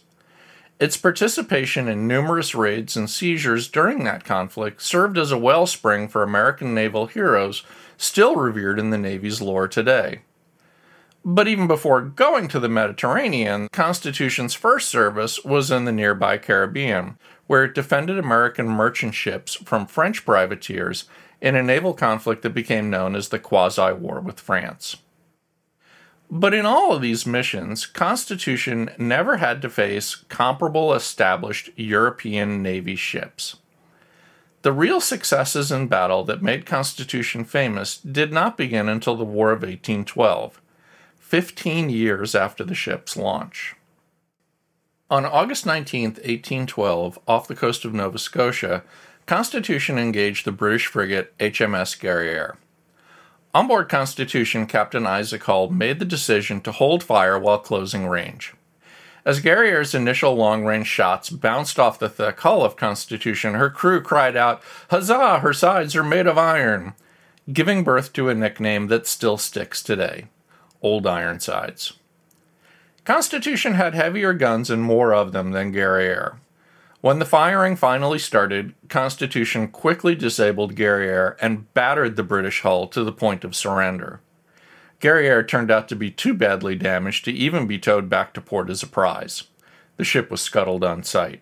Its 0.81 0.97
participation 0.97 1.87
in 1.87 2.09
numerous 2.09 2.53
raids 2.53 2.97
and 2.97 3.09
seizures 3.09 3.69
during 3.69 4.03
that 4.03 4.25
conflict 4.25 4.81
served 4.81 5.17
as 5.17 5.31
a 5.31 5.37
wellspring 5.37 6.09
for 6.09 6.23
American 6.23 6.75
naval 6.75 7.07
heroes 7.07 7.63
still 7.95 8.35
revered 8.35 8.79
in 8.79 8.89
the 8.89 8.97
Navy's 8.97 9.41
lore 9.41 9.69
today. 9.69 10.19
But 11.27 11.47
even 11.47 11.65
before 11.65 12.01
going 12.01 12.47
to 12.49 12.59
the 12.59 12.69
Mediterranean, 12.69 13.67
Constitution's 13.69 14.53
first 14.53 14.89
service 14.89 15.43
was 15.43 15.71
in 15.71 15.85
the 15.85 15.91
nearby 15.91 16.37
Caribbean, 16.37 17.17
where 17.47 17.63
it 17.63 17.73
defended 17.73 18.19
American 18.19 18.67
merchant 18.69 19.15
ships 19.15 19.55
from 19.55 19.87
French 19.87 20.23
privateers 20.23 21.05
in 21.41 21.55
a 21.55 21.63
naval 21.63 21.95
conflict 21.95 22.43
that 22.43 22.53
became 22.53 22.91
known 22.91 23.15
as 23.15 23.29
the 23.29 23.39
Quasi 23.39 23.91
War 23.93 24.19
with 24.19 24.39
France. 24.39 24.97
But 26.29 26.53
in 26.53 26.65
all 26.67 26.93
of 26.93 27.01
these 27.01 27.25
missions, 27.25 27.87
Constitution 27.87 28.91
never 28.99 29.37
had 29.37 29.63
to 29.63 29.69
face 29.69 30.13
comparable 30.29 30.93
established 30.93 31.71
European 31.75 32.61
Navy 32.61 32.95
ships. 32.95 33.55
The 34.61 34.71
real 34.71 35.01
successes 35.01 35.71
in 35.71 35.87
battle 35.87 36.23
that 36.25 36.43
made 36.43 36.67
Constitution 36.67 37.45
famous 37.45 37.97
did 37.97 38.31
not 38.31 38.57
begin 38.57 38.87
until 38.87 39.15
the 39.15 39.23
War 39.23 39.51
of 39.51 39.61
1812 39.61 40.61
15 41.25 41.89
years 41.89 42.35
after 42.35 42.63
the 42.63 42.75
ship's 42.75 43.17
launch. 43.17 43.75
On 45.09 45.25
August 45.25 45.65
19, 45.65 46.09
1812, 46.09 47.17
off 47.27 47.47
the 47.47 47.55
coast 47.55 47.83
of 47.83 47.95
Nova 47.95 48.19
Scotia, 48.19 48.83
Constitution 49.25 49.97
engaged 49.97 50.45
the 50.45 50.51
British 50.51 50.85
frigate 50.85 51.35
HMS 51.39 51.99
Guerriere. 51.99 52.57
On 53.55 53.67
board 53.67 53.89
Constitution, 53.89 54.67
Captain 54.67 55.07
Isaac 55.07 55.43
Hull 55.45 55.71
made 55.71 55.97
the 55.97 56.05
decision 56.05 56.61
to 56.61 56.71
hold 56.71 57.03
fire 57.03 57.39
while 57.39 57.57
closing 57.57 58.05
range. 58.05 58.53
As 59.25 59.41
Guerriere's 59.41 59.95
initial 59.95 60.35
long 60.35 60.63
range 60.63 60.87
shots 60.87 61.31
bounced 61.31 61.79
off 61.79 61.97
the 61.97 62.07
thick 62.07 62.39
hull 62.41 62.63
of 62.63 62.75
Constitution, 62.75 63.55
her 63.55 63.71
crew 63.71 63.99
cried 63.99 64.37
out, 64.37 64.61
Huzzah, 64.91 65.39
her 65.39 65.53
sides 65.53 65.95
are 65.95 66.03
made 66.03 66.27
of 66.27 66.37
iron! 66.37 66.93
giving 67.51 67.83
birth 67.83 68.13
to 68.13 68.29
a 68.29 68.35
nickname 68.35 68.87
that 68.87 69.07
still 69.07 69.37
sticks 69.37 69.81
today 69.81 70.27
Old 70.85 71.07
Ironsides. 71.07 71.93
Constitution 73.05 73.73
had 73.73 73.95
heavier 73.95 74.33
guns 74.33 74.69
and 74.69 74.83
more 74.83 75.15
of 75.15 75.31
them 75.31 75.51
than 75.51 75.73
Guerriere. 75.73 76.37
When 77.01 77.17
the 77.17 77.25
firing 77.25 77.75
finally 77.75 78.19
started, 78.19 78.75
Constitution 78.87 79.67
quickly 79.69 80.13
disabled 80.13 80.75
Guerriere 80.75 81.37
and 81.41 81.73
battered 81.73 82.15
the 82.15 82.23
British 82.23 82.61
hull 82.61 82.85
to 82.89 83.03
the 83.03 83.11
point 83.11 83.43
of 83.43 83.55
surrender. 83.55 84.21
Guerriere 84.99 85.47
turned 85.47 85.71
out 85.71 85.87
to 85.89 85.95
be 85.95 86.11
too 86.11 86.35
badly 86.35 86.75
damaged 86.75 87.25
to 87.25 87.31
even 87.31 87.65
be 87.65 87.79
towed 87.79 88.07
back 88.07 88.31
to 88.35 88.41
port 88.41 88.69
as 88.69 88.83
a 88.83 88.87
prize. 88.87 89.45
The 89.97 90.03
ship 90.03 90.29
was 90.29 90.41
scuttled 90.41 90.83
on 90.83 91.01
sight. 91.01 91.41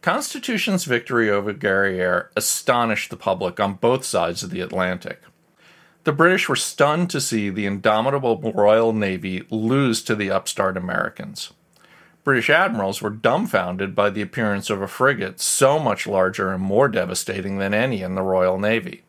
Constitution's 0.00 0.86
victory 0.86 1.28
over 1.28 1.52
Guerriere 1.52 2.30
astonished 2.34 3.10
the 3.10 3.18
public 3.18 3.60
on 3.60 3.74
both 3.74 4.06
sides 4.06 4.42
of 4.42 4.48
the 4.48 4.62
Atlantic. 4.62 5.20
The 6.08 6.12
British 6.14 6.48
were 6.48 6.56
stunned 6.56 7.10
to 7.10 7.20
see 7.20 7.50
the 7.50 7.66
indomitable 7.66 8.40
Royal 8.54 8.94
Navy 8.94 9.42
lose 9.50 10.02
to 10.04 10.14
the 10.14 10.30
upstart 10.30 10.78
Americans. 10.78 11.52
British 12.24 12.48
admirals 12.48 13.02
were 13.02 13.10
dumbfounded 13.10 13.94
by 13.94 14.08
the 14.08 14.22
appearance 14.22 14.70
of 14.70 14.80
a 14.80 14.88
frigate 14.88 15.38
so 15.38 15.78
much 15.78 16.06
larger 16.06 16.50
and 16.50 16.62
more 16.62 16.88
devastating 16.88 17.58
than 17.58 17.74
any 17.74 18.00
in 18.00 18.14
the 18.14 18.22
Royal 18.22 18.58
Navy. 18.58 19.02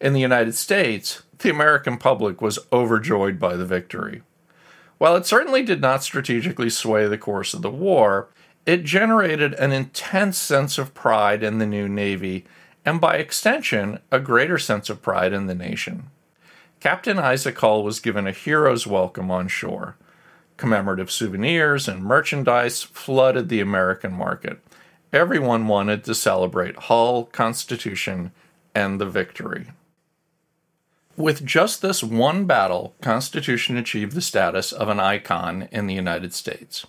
In 0.00 0.12
the 0.12 0.20
United 0.20 0.54
States, 0.54 1.24
the 1.38 1.50
American 1.50 1.98
public 1.98 2.40
was 2.40 2.60
overjoyed 2.72 3.40
by 3.40 3.56
the 3.56 3.66
victory. 3.66 4.22
While 4.98 5.16
it 5.16 5.26
certainly 5.26 5.64
did 5.64 5.80
not 5.80 6.04
strategically 6.04 6.70
sway 6.70 7.08
the 7.08 7.18
course 7.18 7.54
of 7.54 7.62
the 7.62 7.72
war, 7.72 8.28
it 8.64 8.84
generated 8.84 9.52
an 9.54 9.72
intense 9.72 10.38
sense 10.38 10.78
of 10.78 10.94
pride 10.94 11.42
in 11.42 11.58
the 11.58 11.66
new 11.66 11.88
Navy, 11.88 12.46
and 12.84 13.00
by 13.00 13.16
extension, 13.16 13.98
a 14.10 14.18
greater 14.18 14.58
sense 14.58 14.90
of 14.90 15.02
pride 15.02 15.32
in 15.32 15.46
the 15.46 15.54
nation. 15.54 16.10
Captain 16.80 17.18
Isaac 17.18 17.58
Hull 17.58 17.84
was 17.84 18.00
given 18.00 18.26
a 18.26 18.32
hero's 18.32 18.86
welcome 18.86 19.30
on 19.30 19.46
shore. 19.48 19.96
Commemorative 20.56 21.10
souvenirs 21.10 21.86
and 21.86 22.02
merchandise 22.02 22.82
flooded 22.82 23.48
the 23.48 23.60
American 23.60 24.12
market. 24.12 24.58
Everyone 25.12 25.68
wanted 25.68 26.04
to 26.04 26.14
celebrate 26.14 26.76
Hull, 26.76 27.26
Constitution, 27.26 28.32
and 28.74 29.00
the 29.00 29.06
victory. 29.06 29.66
With 31.16 31.44
just 31.44 31.82
this 31.82 32.02
one 32.02 32.46
battle, 32.46 32.94
Constitution 33.00 33.76
achieved 33.76 34.14
the 34.14 34.22
status 34.22 34.72
of 34.72 34.88
an 34.88 34.98
icon 34.98 35.68
in 35.70 35.86
the 35.86 35.94
United 35.94 36.32
States. 36.32 36.86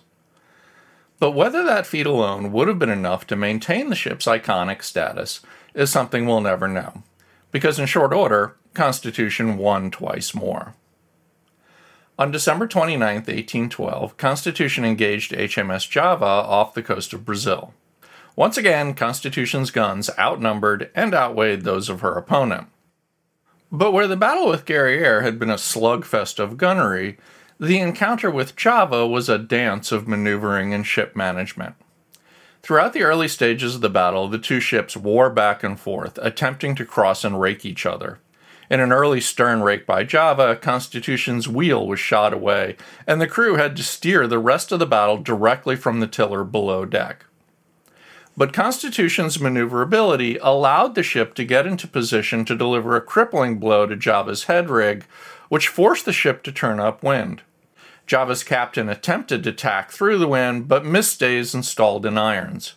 But 1.20 1.32
whether 1.32 1.62
that 1.62 1.86
feat 1.86 2.06
alone 2.06 2.50
would 2.50 2.66
have 2.66 2.78
been 2.78 2.90
enough 2.90 3.26
to 3.28 3.36
maintain 3.36 3.90
the 3.90 3.96
ship's 3.96 4.26
iconic 4.26 4.82
status 4.82 5.40
is 5.74 5.90
something 5.90 6.24
we'll 6.24 6.40
never 6.40 6.68
know, 6.68 7.02
because 7.50 7.78
in 7.78 7.86
short 7.86 8.12
order, 8.12 8.56
Constitution 8.72 9.58
won 9.58 9.90
twice 9.90 10.34
more. 10.34 10.74
On 12.16 12.30
December 12.30 12.68
29, 12.68 13.00
1812, 13.00 14.16
Constitution 14.16 14.84
engaged 14.84 15.32
HMS 15.32 15.90
Java 15.90 16.24
off 16.24 16.74
the 16.74 16.82
coast 16.82 17.12
of 17.12 17.24
Brazil. 17.24 17.74
Once 18.36 18.56
again, 18.56 18.94
Constitution's 18.94 19.70
guns 19.70 20.10
outnumbered 20.18 20.90
and 20.94 21.12
outweighed 21.12 21.62
those 21.62 21.88
of 21.88 22.00
her 22.00 22.12
opponent. 22.12 22.68
But 23.70 23.92
where 23.92 24.06
the 24.06 24.16
battle 24.16 24.48
with 24.48 24.64
Guerriere 24.64 25.22
had 25.22 25.38
been 25.38 25.50
a 25.50 25.54
slugfest 25.54 26.38
of 26.38 26.56
gunnery, 26.56 27.18
the 27.58 27.80
encounter 27.80 28.30
with 28.30 28.56
Java 28.56 29.06
was 29.06 29.28
a 29.28 29.38
dance 29.38 29.90
of 29.90 30.06
maneuvering 30.06 30.72
and 30.72 30.86
ship 30.86 31.16
management. 31.16 31.74
Throughout 32.64 32.94
the 32.94 33.02
early 33.02 33.28
stages 33.28 33.74
of 33.74 33.82
the 33.82 33.90
battle, 33.90 34.26
the 34.26 34.38
two 34.38 34.58
ships 34.58 34.96
wore 34.96 35.28
back 35.28 35.62
and 35.62 35.78
forth, 35.78 36.18
attempting 36.22 36.74
to 36.76 36.86
cross 36.86 37.22
and 37.22 37.38
rake 37.38 37.66
each 37.66 37.84
other. 37.84 38.20
In 38.70 38.80
an 38.80 38.90
early 38.90 39.20
stern 39.20 39.60
rake 39.60 39.84
by 39.84 40.02
Java, 40.02 40.56
Constitution's 40.56 41.46
wheel 41.46 41.86
was 41.86 42.00
shot 42.00 42.32
away, 42.32 42.76
and 43.06 43.20
the 43.20 43.26
crew 43.26 43.56
had 43.56 43.76
to 43.76 43.82
steer 43.82 44.26
the 44.26 44.38
rest 44.38 44.72
of 44.72 44.78
the 44.78 44.86
battle 44.86 45.18
directly 45.18 45.76
from 45.76 46.00
the 46.00 46.06
tiller 46.06 46.42
below 46.42 46.86
deck. 46.86 47.26
But 48.34 48.54
Constitution's 48.54 49.38
maneuverability 49.38 50.38
allowed 50.38 50.94
the 50.94 51.02
ship 51.02 51.34
to 51.34 51.44
get 51.44 51.66
into 51.66 51.86
position 51.86 52.46
to 52.46 52.56
deliver 52.56 52.96
a 52.96 53.02
crippling 53.02 53.58
blow 53.58 53.84
to 53.84 53.94
Java's 53.94 54.44
head 54.44 54.70
rig, 54.70 55.04
which 55.50 55.68
forced 55.68 56.06
the 56.06 56.14
ship 56.14 56.42
to 56.44 56.50
turn 56.50 56.80
upwind. 56.80 57.42
Java's 58.06 58.44
captain 58.44 58.88
attempted 58.88 59.42
to 59.44 59.52
tack 59.52 59.90
through 59.90 60.18
the 60.18 60.28
wind, 60.28 60.68
but 60.68 60.84
missed 60.84 61.14
stays 61.14 61.54
and 61.54 61.64
stalled 61.64 62.04
in 62.04 62.18
irons. 62.18 62.74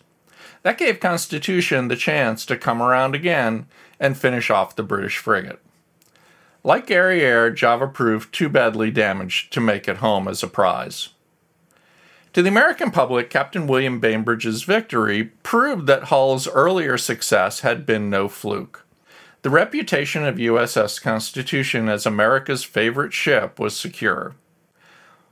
That 0.64 0.78
gave 0.78 1.00
Constitution 1.00 1.88
the 1.88 1.96
chance 1.96 2.46
to 2.46 2.58
come 2.58 2.82
around 2.82 3.16
again 3.16 3.68
and 4.00 4.18
finish 4.18 4.50
off 4.50 4.76
the 4.76 4.84
British 4.84 5.18
frigate. 5.18 5.60
Like 6.64 6.88
Guerriere, 6.88 7.54
Java 7.54 7.88
proved 7.88 8.34
too 8.34 8.50
badly 8.50 8.92
damaged 8.92 9.54
to 9.54 9.62
make 9.62 9.88
it 9.88 9.98
home 9.98 10.28
as 10.28 10.44
a 10.44 10.48
prize. 10.48 11.10
To 12.34 12.42
the 12.42 12.50
American 12.50 12.92
public, 12.92 13.30
Captain 13.30 13.68
William 13.68 14.00
Bainbridge's 14.00 14.64
victory 14.64 15.32
proved 15.44 15.88
that 15.88 16.06
Hull's 16.06 16.48
earlier 16.48 16.98
success 16.98 17.62
had 17.62 17.86
been 17.86 18.10
no 18.10 18.28
fluke. 18.28 18.86
The 19.44 19.50
reputation 19.50 20.26
of 20.26 20.36
USS 20.36 21.02
Constitution 21.02 21.88
as 21.88 22.06
America's 22.06 22.64
favorite 22.64 23.14
ship 23.14 23.60
was 23.60 23.80
secure. 23.80 24.36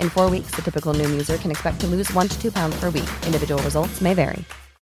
In 0.00 0.10
four 0.10 0.30
weeks, 0.30 0.54
the 0.54 0.62
typical 0.62 0.94
Noom 0.94 1.10
user 1.10 1.36
can 1.38 1.50
expect 1.50 1.80
to 1.80 1.88
lose 1.88 2.12
one 2.12 2.28
to 2.28 2.40
two 2.40 2.52
pounds 2.52 2.78
per 2.78 2.90
week. 2.90 3.10
Individual 3.26 3.60
results 3.64 4.00
may 4.00 4.14
vary. 4.14 4.44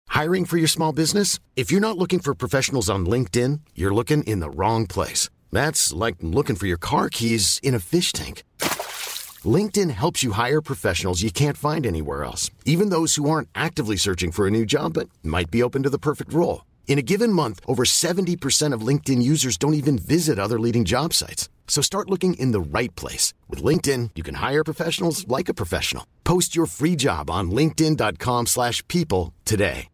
Hiring 0.08 0.44
for 0.44 0.58
your 0.58 0.68
small 0.68 0.92
business? 0.92 1.38
If 1.56 1.72
you're 1.72 1.80
not 1.80 1.98
looking 1.98 2.20
for 2.20 2.34
professionals 2.34 2.90
on 2.90 3.06
LinkedIn, 3.06 3.60
you're 3.74 3.94
looking 3.94 4.22
in 4.24 4.40
the 4.40 4.50
wrong 4.50 4.86
place. 4.86 5.30
That's 5.50 5.92
like 5.92 6.16
looking 6.20 6.56
for 6.56 6.66
your 6.66 6.78
car 6.78 7.08
keys 7.08 7.58
in 7.62 7.74
a 7.74 7.80
fish 7.80 8.12
tank. 8.12 8.42
LinkedIn 9.44 9.90
helps 9.90 10.22
you 10.22 10.32
hire 10.32 10.60
professionals 10.60 11.22
you 11.22 11.30
can't 11.30 11.56
find 11.56 11.86
anywhere 11.86 12.24
else, 12.24 12.50
even 12.64 12.90
those 12.90 13.16
who 13.16 13.28
aren't 13.28 13.48
actively 13.54 13.96
searching 13.96 14.32
for 14.32 14.46
a 14.46 14.50
new 14.50 14.64
job 14.66 14.92
but 14.92 15.08
might 15.22 15.50
be 15.50 15.62
open 15.62 15.82
to 15.82 15.90
the 15.90 15.98
perfect 15.98 16.32
role. 16.32 16.64
In 16.86 16.98
a 16.98 17.02
given 17.02 17.32
month, 17.32 17.60
over 17.66 17.84
70% 17.84 18.74
of 18.74 18.86
LinkedIn 18.86 19.22
users 19.22 19.56
don't 19.56 19.74
even 19.74 19.98
visit 19.98 20.38
other 20.38 20.60
leading 20.60 20.84
job 20.84 21.14
sites. 21.14 21.48
So 21.66 21.82
start 21.82 22.08
looking 22.08 22.34
in 22.34 22.52
the 22.52 22.60
right 22.60 22.94
place. 22.94 23.34
With 23.48 23.64
LinkedIn, 23.64 24.10
you 24.14 24.22
can 24.22 24.36
hire 24.36 24.62
professionals 24.62 25.26
like 25.26 25.48
a 25.48 25.54
professional. 25.54 26.06
Post 26.22 26.54
your 26.54 26.66
free 26.66 26.94
job 26.94 27.30
on 27.30 27.50
linkedin.com 27.50 28.46
slash 28.46 28.86
people 28.86 29.32
today. 29.44 29.88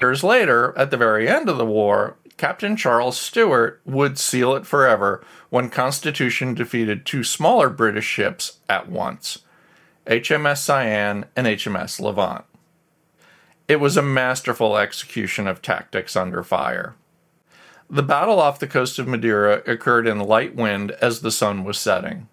Years 0.00 0.24
later, 0.24 0.76
at 0.76 0.90
the 0.90 0.96
very 0.96 1.28
end 1.28 1.48
of 1.48 1.56
the 1.56 1.64
war, 1.64 2.16
Captain 2.36 2.76
Charles 2.76 3.18
Stewart 3.18 3.80
would 3.84 4.18
seal 4.18 4.54
it 4.54 4.66
forever 4.66 5.24
when 5.50 5.70
Constitution 5.70 6.52
defeated 6.52 7.06
two 7.06 7.22
smaller 7.22 7.70
British 7.70 8.04
ships 8.04 8.58
at 8.68 8.88
once. 8.88 9.38
HMS 10.06 10.58
Cyane, 10.58 11.26
and 11.36 11.46
HMS 11.46 12.00
Levant. 12.00 12.44
It 13.68 13.76
was 13.80 13.96
a 13.96 14.02
masterful 14.02 14.76
execution 14.76 15.46
of 15.46 15.62
tactics 15.62 16.16
under 16.16 16.42
fire. 16.42 16.96
The 17.94 18.02
battle 18.02 18.40
off 18.40 18.58
the 18.58 18.66
coast 18.66 18.98
of 18.98 19.06
Madeira 19.06 19.62
occurred 19.68 20.08
in 20.08 20.18
light 20.18 20.56
wind 20.56 20.90
as 21.00 21.20
the 21.20 21.30
sun 21.30 21.62
was 21.62 21.78
setting. 21.78 22.26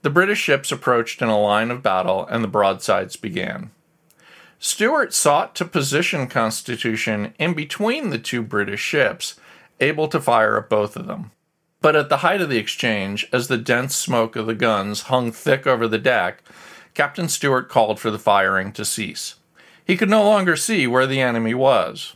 The 0.00 0.08
British 0.08 0.40
ships 0.40 0.72
approached 0.72 1.20
in 1.20 1.28
a 1.28 1.38
line 1.38 1.70
of 1.70 1.82
battle 1.82 2.26
and 2.30 2.42
the 2.42 2.48
broadsides 2.48 3.16
began. 3.16 3.70
Stewart 4.58 5.12
sought 5.12 5.54
to 5.56 5.66
position 5.66 6.26
Constitution 6.26 7.34
in 7.38 7.52
between 7.52 8.08
the 8.08 8.18
two 8.18 8.40
British 8.40 8.80
ships, 8.80 9.38
able 9.78 10.08
to 10.08 10.18
fire 10.22 10.56
at 10.56 10.70
both 10.70 10.96
of 10.96 11.06
them. 11.06 11.32
But 11.82 11.96
at 11.96 12.08
the 12.08 12.18
height 12.24 12.40
of 12.40 12.48
the 12.48 12.56
exchange, 12.56 13.28
as 13.30 13.48
the 13.48 13.58
dense 13.58 13.94
smoke 13.94 14.36
of 14.36 14.46
the 14.46 14.54
guns 14.54 15.02
hung 15.02 15.32
thick 15.32 15.66
over 15.66 15.86
the 15.86 15.98
deck, 15.98 16.42
Captain 16.94 17.28
Stewart 17.28 17.68
called 17.68 18.00
for 18.00 18.10
the 18.10 18.18
firing 18.18 18.72
to 18.72 18.86
cease. 18.86 19.34
He 19.84 19.98
could 19.98 20.08
no 20.08 20.22
longer 20.22 20.56
see 20.56 20.86
where 20.86 21.06
the 21.06 21.20
enemy 21.20 21.52
was. 21.52 22.14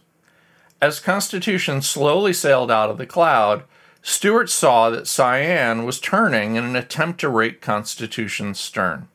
As 0.80 1.00
Constitution 1.00 1.82
slowly 1.82 2.32
sailed 2.32 2.70
out 2.70 2.90
of 2.90 2.98
the 2.98 3.06
cloud, 3.06 3.64
Stewart 4.00 4.48
saw 4.48 4.90
that 4.90 5.08
Cyane 5.08 5.84
was 5.84 6.00
turning 6.00 6.54
in 6.54 6.64
an 6.64 6.76
attempt 6.76 7.20
to 7.20 7.28
rake 7.28 7.60
Constitution's 7.60 8.60
stern. 8.60 9.08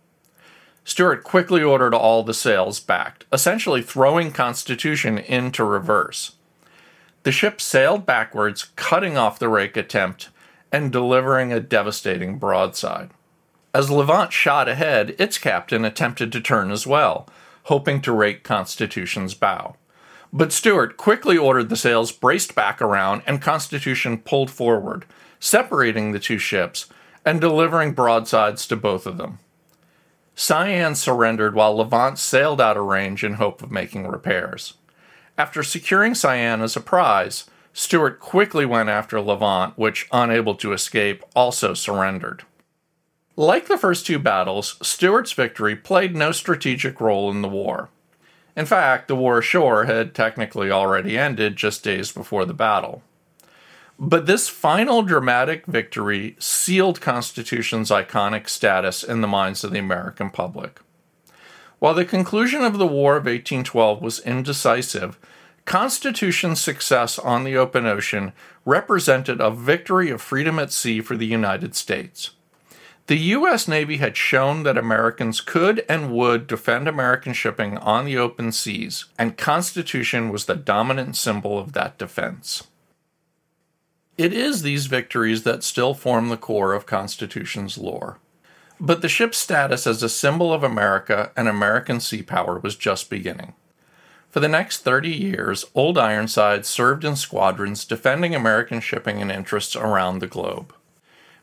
Stewart 0.84 1.24
quickly 1.24 1.64
ordered 1.64 1.94
all 1.94 2.24
the 2.24 2.34
sails 2.34 2.82
backed, 2.82 3.26
essentially 3.32 3.82
throwing 3.82 4.32
Constitution 4.32 5.18
into 5.18 5.64
reverse. 5.64 6.36
The 7.24 7.32
ship 7.32 7.62
sailed 7.62 8.06
backwards, 8.06 8.70
cutting 8.76 9.18
off 9.18 9.40
the 9.40 9.48
rake 9.48 9.78
attempt 9.78 10.30
and 10.74 10.92
delivering 10.92 11.54
a 11.54 11.62
devastating 11.62 12.38
broadside. 12.38 13.12
As 13.74 13.90
Levant 13.90 14.34
shot 14.34 14.68
ahead, 14.68 15.16
its 15.18 15.38
captain 15.38 15.86
attempted 15.86 16.34
to 16.34 16.42
turn 16.42 16.70
as 16.70 16.86
well, 16.86 17.30
hoping 17.64 18.02
to 18.02 18.12
rake 18.12 18.44
Constitution's 18.44 19.34
bow. 19.34 19.78
But 20.36 20.52
Stewart 20.52 20.98
quickly 20.98 21.38
ordered 21.38 21.70
the 21.70 21.78
sails 21.78 22.12
braced 22.12 22.56
back 22.56 22.82
around 22.82 23.22
and 23.28 23.40
Constitution 23.40 24.18
pulled 24.18 24.50
forward, 24.50 25.06
separating 25.40 26.12
the 26.12 26.20
two 26.20 26.40
ships 26.40 26.88
and 27.24 27.40
delivering 27.40 27.94
broadsides 27.94 28.66
to 28.68 28.76
both 28.76 29.06
of 29.06 29.18
them. 29.18 29.38
Cyane 30.36 30.96
surrendered 30.96 31.54
while 31.54 31.78
Levant 31.78 32.18
sailed 32.18 32.60
out 32.60 32.78
of 32.78 32.86
range 32.86 33.24
in 33.24 33.36
hope 33.36 33.62
of 33.62 33.70
making 33.72 34.08
repairs. 34.08 34.74
After 35.38 35.62
securing 35.62 36.16
Cyane 36.16 36.62
as 36.62 36.76
a 36.76 36.82
prize, 36.82 37.46
Stewart 37.72 38.20
quickly 38.20 38.66
went 38.66 38.90
after 38.90 39.22
Levant, 39.22 39.78
which, 39.78 40.08
unable 40.12 40.56
to 40.56 40.74
escape, 40.74 41.24
also 41.36 41.76
surrendered. 41.76 42.44
Like 43.36 43.68
the 43.68 43.78
first 43.78 44.08
two 44.08 44.18
battles, 44.18 44.78
Stewart's 44.82 45.32
victory 45.34 45.76
played 45.76 46.16
no 46.16 46.32
strategic 46.32 47.00
role 47.00 47.30
in 47.30 47.44
the 47.44 47.48
war. 47.48 47.90
In 48.56 48.66
fact, 48.66 49.08
the 49.08 49.16
war 49.16 49.40
ashore 49.40 49.86
had 49.86 50.14
technically 50.14 50.70
already 50.70 51.18
ended 51.18 51.56
just 51.56 51.84
days 51.84 52.12
before 52.12 52.46
the 52.46 52.54
battle. 52.54 53.02
But 54.00 54.26
this 54.26 54.50
final 54.50 55.02
dramatic 55.02 55.66
victory 55.66 56.36
sealed 56.40 57.02
Constitution's 57.02 57.90
iconic 57.90 58.50
status 58.50 59.04
in 59.04 59.22
the 59.22 59.28
minds 59.28 59.64
of 59.64 59.72
the 59.72 59.80
American 59.80 60.30
public. 60.30 60.80
While 61.80 61.94
the 61.94 62.06
conclusion 62.06 62.64
of 62.64 62.78
the 62.78 62.88
War 62.88 63.18
of 63.18 63.26
1812 63.26 64.02
was 64.02 64.20
indecisive, 64.20 65.20
Constitution's 65.66 66.62
success 66.62 67.18
on 67.18 67.44
the 67.44 67.58
open 67.58 67.86
ocean 67.86 68.34
represented 68.66 69.40
a 69.40 69.52
victory 69.52 70.10
of 70.10 70.22
freedom 70.22 70.60
at 70.60 70.72
sea 70.72 71.02
for 71.02 71.16
the 71.16 71.26
United 71.26 71.76
States. 71.76 72.32
The 73.08 73.18
U.S. 73.18 73.68
Navy 73.68 73.98
had 73.98 74.16
shown 74.16 74.64
that 74.64 74.78
Americans 74.78 75.42
could 75.42 75.84
and 75.90 76.14
would 76.14 76.48
defend 76.48 76.88
American 76.88 77.34
shipping 77.34 77.78
on 77.78 78.06
the 78.06 78.18
open 78.18 78.54
seas, 78.54 79.06
and 79.20 79.38
Constitution 79.38 80.30
was 80.30 80.46
the 80.46 80.56
dominant 80.56 81.18
symbol 81.18 81.60
of 81.60 81.74
that 81.74 81.98
defense. 81.98 82.68
It 84.18 84.32
is 84.32 84.62
these 84.62 84.86
victories 84.86 85.44
that 85.44 85.64
still 85.64 85.94
form 85.94 86.30
the 86.30 86.38
core 86.38 86.74
of 86.74 86.86
Constitution's 86.86 87.78
lore. 87.78 88.20
But 88.80 89.02
the 89.02 89.10
ship's 89.10 89.38
status 89.38 89.86
as 89.86 90.02
a 90.02 90.10
symbol 90.10 90.54
of 90.54 90.64
America 90.64 91.32
and 91.36 91.48
American 91.48 92.00
sea 92.00 92.22
power 92.22 92.58
was 92.60 92.76
just 92.76 93.10
beginning. 93.10 93.54
For 94.30 94.40
the 94.40 94.48
next 94.48 94.80
30 94.80 95.10
years, 95.10 95.66
Old 95.76 95.98
Ironside 95.98 96.66
served 96.66 97.04
in 97.04 97.16
squadrons 97.16 97.86
defending 97.86 98.34
American 98.34 98.80
shipping 98.80 99.22
and 99.22 99.32
interests 99.32 99.76
around 99.76 100.20
the 100.20 100.28
globe. 100.28 100.74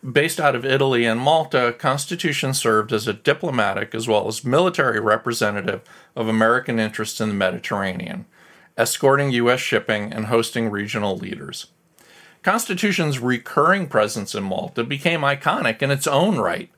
Based 0.08 0.40
out 0.40 0.54
of 0.54 0.64
Italy 0.64 1.04
and 1.04 1.20
Malta, 1.20 1.74
Constitution 1.78 2.54
served 2.54 2.90
as 2.92 3.06
a 3.06 3.12
diplomatic 3.12 3.94
as 3.94 4.08
well 4.08 4.28
as 4.28 4.44
military 4.44 4.98
representative 4.98 5.82
of 6.16 6.26
American 6.26 6.78
interests 6.78 7.20
in 7.20 7.28
the 7.28 7.34
Mediterranean, 7.34 8.24
escorting 8.78 9.30
U.S. 9.32 9.60
shipping 9.60 10.10
and 10.10 10.26
hosting 10.26 10.70
regional 10.70 11.18
leaders. 11.18 11.66
Constitution's 12.42 13.18
recurring 13.18 13.86
presence 13.88 14.34
in 14.34 14.42
Malta 14.42 14.84
became 14.84 15.20
iconic 15.20 15.82
in 15.82 15.90
its 15.90 16.06
own 16.06 16.38
right. 16.38 16.70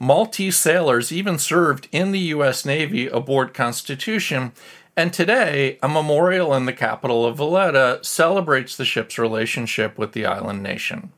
Maltese 0.00 0.56
sailors 0.56 1.12
even 1.12 1.38
served 1.38 1.88
in 1.92 2.10
the 2.10 2.18
U.S. 2.18 2.64
Navy 2.64 3.06
aboard 3.06 3.54
Constitution 3.54 4.52
and 4.98 5.12
today, 5.12 5.78
a 5.82 5.88
memorial 5.88 6.54
in 6.54 6.64
the 6.64 6.72
capital 6.72 7.26
of 7.26 7.36
Valletta 7.36 7.98
celebrates 8.00 8.76
the 8.76 8.86
ship's 8.86 9.18
relationship 9.18 9.98
with 9.98 10.12
the 10.12 10.24
island 10.24 10.62
nation. 10.62 11.12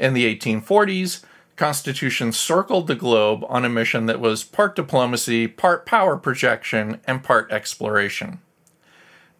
In 0.00 0.14
the 0.14 0.34
1840s, 0.34 1.22
Constitution 1.56 2.32
circled 2.32 2.86
the 2.86 2.94
globe 2.94 3.44
on 3.46 3.66
a 3.66 3.68
mission 3.68 4.06
that 4.06 4.18
was 4.18 4.42
part 4.42 4.74
diplomacy, 4.74 5.46
part 5.46 5.84
power 5.84 6.16
projection, 6.16 7.02
and 7.06 7.22
part 7.22 7.52
exploration. 7.52 8.40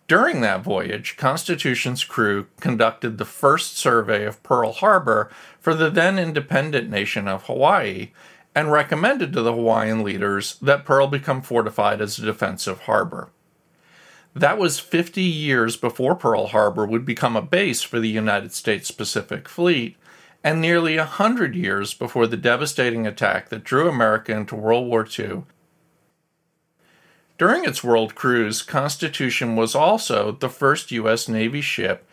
During 0.06 0.42
that 0.42 0.60
voyage, 0.62 1.16
Constitution's 1.16 2.04
crew 2.04 2.48
conducted 2.60 3.16
the 3.16 3.24
first 3.24 3.78
survey 3.78 4.26
of 4.26 4.42
Pearl 4.42 4.72
Harbor 4.72 5.30
for 5.58 5.72
the 5.72 5.88
then 5.88 6.18
independent 6.18 6.90
nation 6.90 7.26
of 7.26 7.44
Hawaii 7.44 8.10
and 8.54 8.70
recommended 8.70 9.32
to 9.32 9.40
the 9.40 9.54
Hawaiian 9.54 10.04
leaders 10.04 10.56
that 10.60 10.84
Pearl 10.84 11.06
become 11.06 11.40
fortified 11.40 12.02
as 12.02 12.18
a 12.18 12.22
defensive 12.22 12.80
harbor. 12.80 13.30
That 14.34 14.58
was 14.58 14.78
50 14.78 15.22
years 15.22 15.78
before 15.78 16.14
Pearl 16.14 16.48
Harbor 16.48 16.84
would 16.84 17.06
become 17.06 17.34
a 17.34 17.42
base 17.42 17.80
for 17.80 17.98
the 17.98 18.10
United 18.10 18.52
States 18.52 18.90
Pacific 18.90 19.48
Fleet, 19.48 19.96
and 20.42 20.60
nearly 20.60 20.96
a 20.96 21.04
100 21.04 21.54
years 21.54 21.94
before 21.94 22.26
the 22.26 22.36
devastating 22.36 23.06
attack 23.06 23.48
that 23.48 23.64
drew 23.64 23.88
America 23.88 24.32
into 24.32 24.56
World 24.56 24.86
War 24.88 25.06
II. 25.06 25.42
During 27.36 27.64
its 27.64 27.82
world 27.82 28.14
cruise, 28.14 28.62
Constitution 28.62 29.56
was 29.56 29.74
also 29.74 30.32
the 30.32 30.48
first 30.48 30.90
U.S. 30.92 31.28
Navy 31.28 31.60
ship 31.60 32.06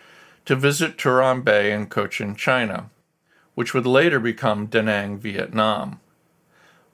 to 0.45 0.55
visit 0.55 0.97
Tourane 0.97 1.43
Bay 1.43 1.71
in 1.71 1.87
Cochin, 1.87 2.35
China, 2.35 2.89
which 3.53 3.73
would 3.73 3.85
later 3.85 4.19
become 4.19 4.67
Da 4.67 4.81
Nang, 4.81 5.17
Vietnam. 5.17 5.99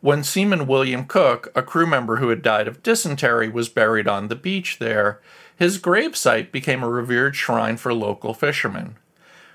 When 0.02 0.24
Seaman 0.24 0.68
William 0.68 1.06
Cook, 1.06 1.52
a 1.56 1.62
crew 1.62 1.86
member 1.86 2.18
who 2.18 2.30
had 2.30 2.42
died 2.42 2.68
of 2.68 2.84
dysentery, 2.84 3.48
was 3.48 3.70
buried 3.70 4.08
on 4.08 4.28
the 4.28 4.36
beach 4.36 4.80
there, 4.80 5.22
his 5.56 5.78
gravesite 5.78 6.52
became 6.52 6.84
a 6.84 6.90
revered 6.90 7.36
shrine 7.36 7.78
for 7.78 7.94
local 7.94 8.34
fishermen. 8.34 8.98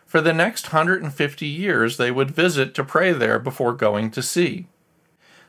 For 0.09 0.23
the 0.23 0.33
next 0.33 0.73
150 0.73 1.47
years, 1.47 1.99
they 1.99 2.11
would 2.11 2.31
visit 2.31 2.75
to 2.75 2.83
pray 2.83 3.13
there 3.13 3.39
before 3.39 3.75
going 3.75 4.11
to 4.13 4.23
sea. 4.23 4.67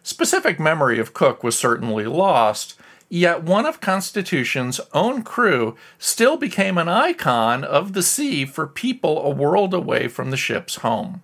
Specific 0.03 0.59
memory 0.59 0.99
of 0.99 1.13
Cook 1.13 1.45
was 1.45 1.57
certainly 1.57 2.03
lost, 2.03 2.77
yet 3.07 3.43
one 3.43 3.65
of 3.65 3.79
Constitution's 3.79 4.81
own 4.93 5.23
crew 5.23 5.77
still 5.97 6.35
became 6.35 6.77
an 6.77 6.89
icon 6.89 7.63
of 7.63 7.93
the 7.93 8.03
sea 8.03 8.45
for 8.45 8.67
people 8.67 9.25
a 9.25 9.29
world 9.29 9.73
away 9.73 10.09
from 10.09 10.29
the 10.29 10.37
ship's 10.37 10.75
home. 10.75 11.21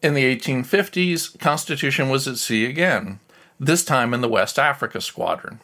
In 0.00 0.14
the 0.14 0.36
1850s, 0.36 1.36
Constitution 1.40 2.08
was 2.08 2.28
at 2.28 2.36
sea 2.36 2.66
again, 2.66 3.18
this 3.58 3.84
time 3.84 4.14
in 4.14 4.20
the 4.20 4.28
West 4.28 4.60
Africa 4.60 5.00
Squadron. 5.00 5.58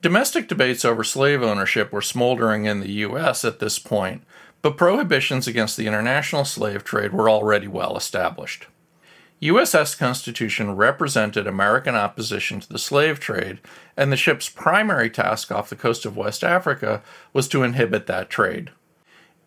Domestic 0.00 0.48
debates 0.48 0.82
over 0.82 1.04
slave 1.04 1.42
ownership 1.42 1.92
were 1.92 2.00
smoldering 2.00 2.64
in 2.64 2.80
the 2.80 2.92
U.S. 2.92 3.44
at 3.44 3.58
this 3.58 3.78
point, 3.78 4.22
but 4.64 4.78
prohibitions 4.78 5.46
against 5.46 5.76
the 5.76 5.86
international 5.86 6.42
slave 6.42 6.82
trade 6.82 7.12
were 7.12 7.28
already 7.28 7.68
well 7.68 7.98
established. 7.98 8.66
USS 9.42 9.98
Constitution 9.98 10.74
represented 10.74 11.46
American 11.46 11.94
opposition 11.94 12.60
to 12.60 12.68
the 12.70 12.78
slave 12.78 13.20
trade, 13.20 13.60
and 13.94 14.10
the 14.10 14.16
ship's 14.16 14.48
primary 14.48 15.10
task 15.10 15.52
off 15.52 15.68
the 15.68 15.76
coast 15.76 16.06
of 16.06 16.16
West 16.16 16.42
Africa 16.42 17.02
was 17.34 17.46
to 17.48 17.62
inhibit 17.62 18.06
that 18.06 18.30
trade. 18.30 18.70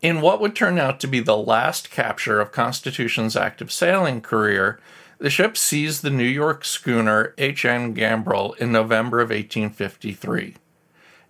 In 0.04 0.22
what 0.22 0.40
would 0.40 0.56
turn 0.56 0.78
out 0.78 1.00
to 1.00 1.08
be 1.08 1.20
the 1.20 1.36
last 1.36 1.90
capture 1.90 2.40
of 2.40 2.52
Constitution's 2.52 3.36
active 3.36 3.72
sailing 3.72 4.22
career, 4.22 4.80
the 5.18 5.32
ship 5.32 5.58
seized 5.58 6.04
the 6.04 6.12
New 6.12 6.26
York 6.26 6.64
schooner 6.64 7.34
H.N. 7.40 7.96
Gambrill 7.96 8.56
in 8.58 8.72
November 8.72 9.20
of 9.20 9.32
1853, 9.32 10.58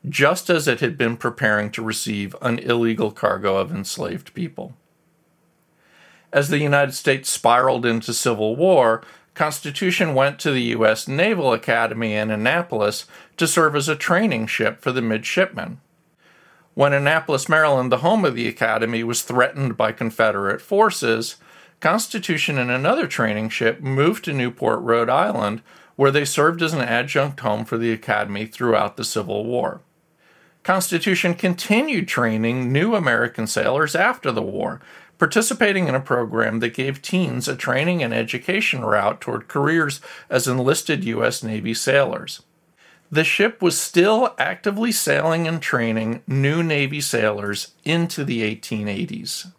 just 0.10 0.50
as 0.50 0.68
it 0.68 0.80
had 0.80 0.98
been 0.98 1.18
preparing 1.18 1.72
to 1.72 1.82
receive 1.82 2.36
an 2.42 2.60
illegal 2.60 3.12
cargo 3.12 3.58
of 3.58 3.72
enslaved 3.72 4.34
people. 4.34 4.74
As 6.32 6.50
the 6.50 6.60
United 6.60 6.94
States 6.94 7.30
spiraled 7.30 7.86
into 7.86 8.14
civil 8.14 8.56
war, 8.56 9.02
Constitution 9.34 10.14
went 10.16 10.40
to 10.40 10.52
the 10.52 10.64
U.S. 10.64 11.08
Naval 11.08 11.54
Academy 11.54 12.14
in 12.14 12.32
Annapolis 12.32 13.06
to 13.38 13.48
serve 13.48 13.76
as 13.76 13.88
a 13.88 13.96
training 13.96 14.48
ship 14.48 14.82
for 14.82 14.92
the 14.92 15.02
midshipmen. 15.02 15.80
When 16.74 16.94
Annapolis, 16.94 17.48
Maryland, 17.48 17.92
the 17.92 17.98
home 17.98 18.26
of 18.26 18.36
the 18.36 18.48
Academy, 18.48 19.04
was 19.04 19.22
threatened 19.22 19.78
by 19.78 19.92
Confederate 19.92 20.62
forces, 20.62 21.38
Constitution 21.80 22.58
and 22.58 22.72
another 22.72 23.08
training 23.08 23.50
ship 23.50 23.82
moved 23.82 24.26
to 24.26 24.34
Newport, 24.34 24.80
Rhode 24.82 25.10
Island, 25.10 25.62
where 25.96 26.12
they 26.12 26.26
served 26.26 26.62
as 26.62 26.74
an 26.74 26.82
adjunct 26.82 27.40
home 27.40 27.66
for 27.66 27.78
the 27.78 27.92
Academy 27.92 28.46
throughout 28.46 28.98
the 28.98 29.04
Civil 29.04 29.46
War. 29.46 29.82
Constitution 30.68 31.34
continued 31.34 32.10
training 32.10 32.74
new 32.74 32.94
American 32.94 33.48
sailors 33.48 33.96
after 33.96 34.34
the 34.34 34.42
war, 34.42 34.82
participating 35.18 35.88
in 35.88 35.96
a 35.96 36.02
program 36.02 36.60
that 36.60 36.74
gave 36.74 37.02
teens 37.02 37.48
a 37.48 37.56
training 37.56 38.04
and 38.04 38.14
education 38.14 38.84
route 38.84 39.22
toward 39.22 39.48
careers 39.48 40.02
as 40.30 40.46
enlisted 40.46 41.06
U.S. 41.06 41.42
Navy 41.42 41.74
sailors. 41.74 42.42
The 43.10 43.24
ship 43.24 43.62
was 43.62 43.80
still 43.80 44.36
actively 44.38 44.92
sailing 44.92 45.48
and 45.48 45.62
training 45.62 46.22
new 46.28 46.62
Navy 46.62 47.00
sailors 47.00 47.72
into 47.86 48.26
the 48.26 48.42
1880s. 48.54 49.54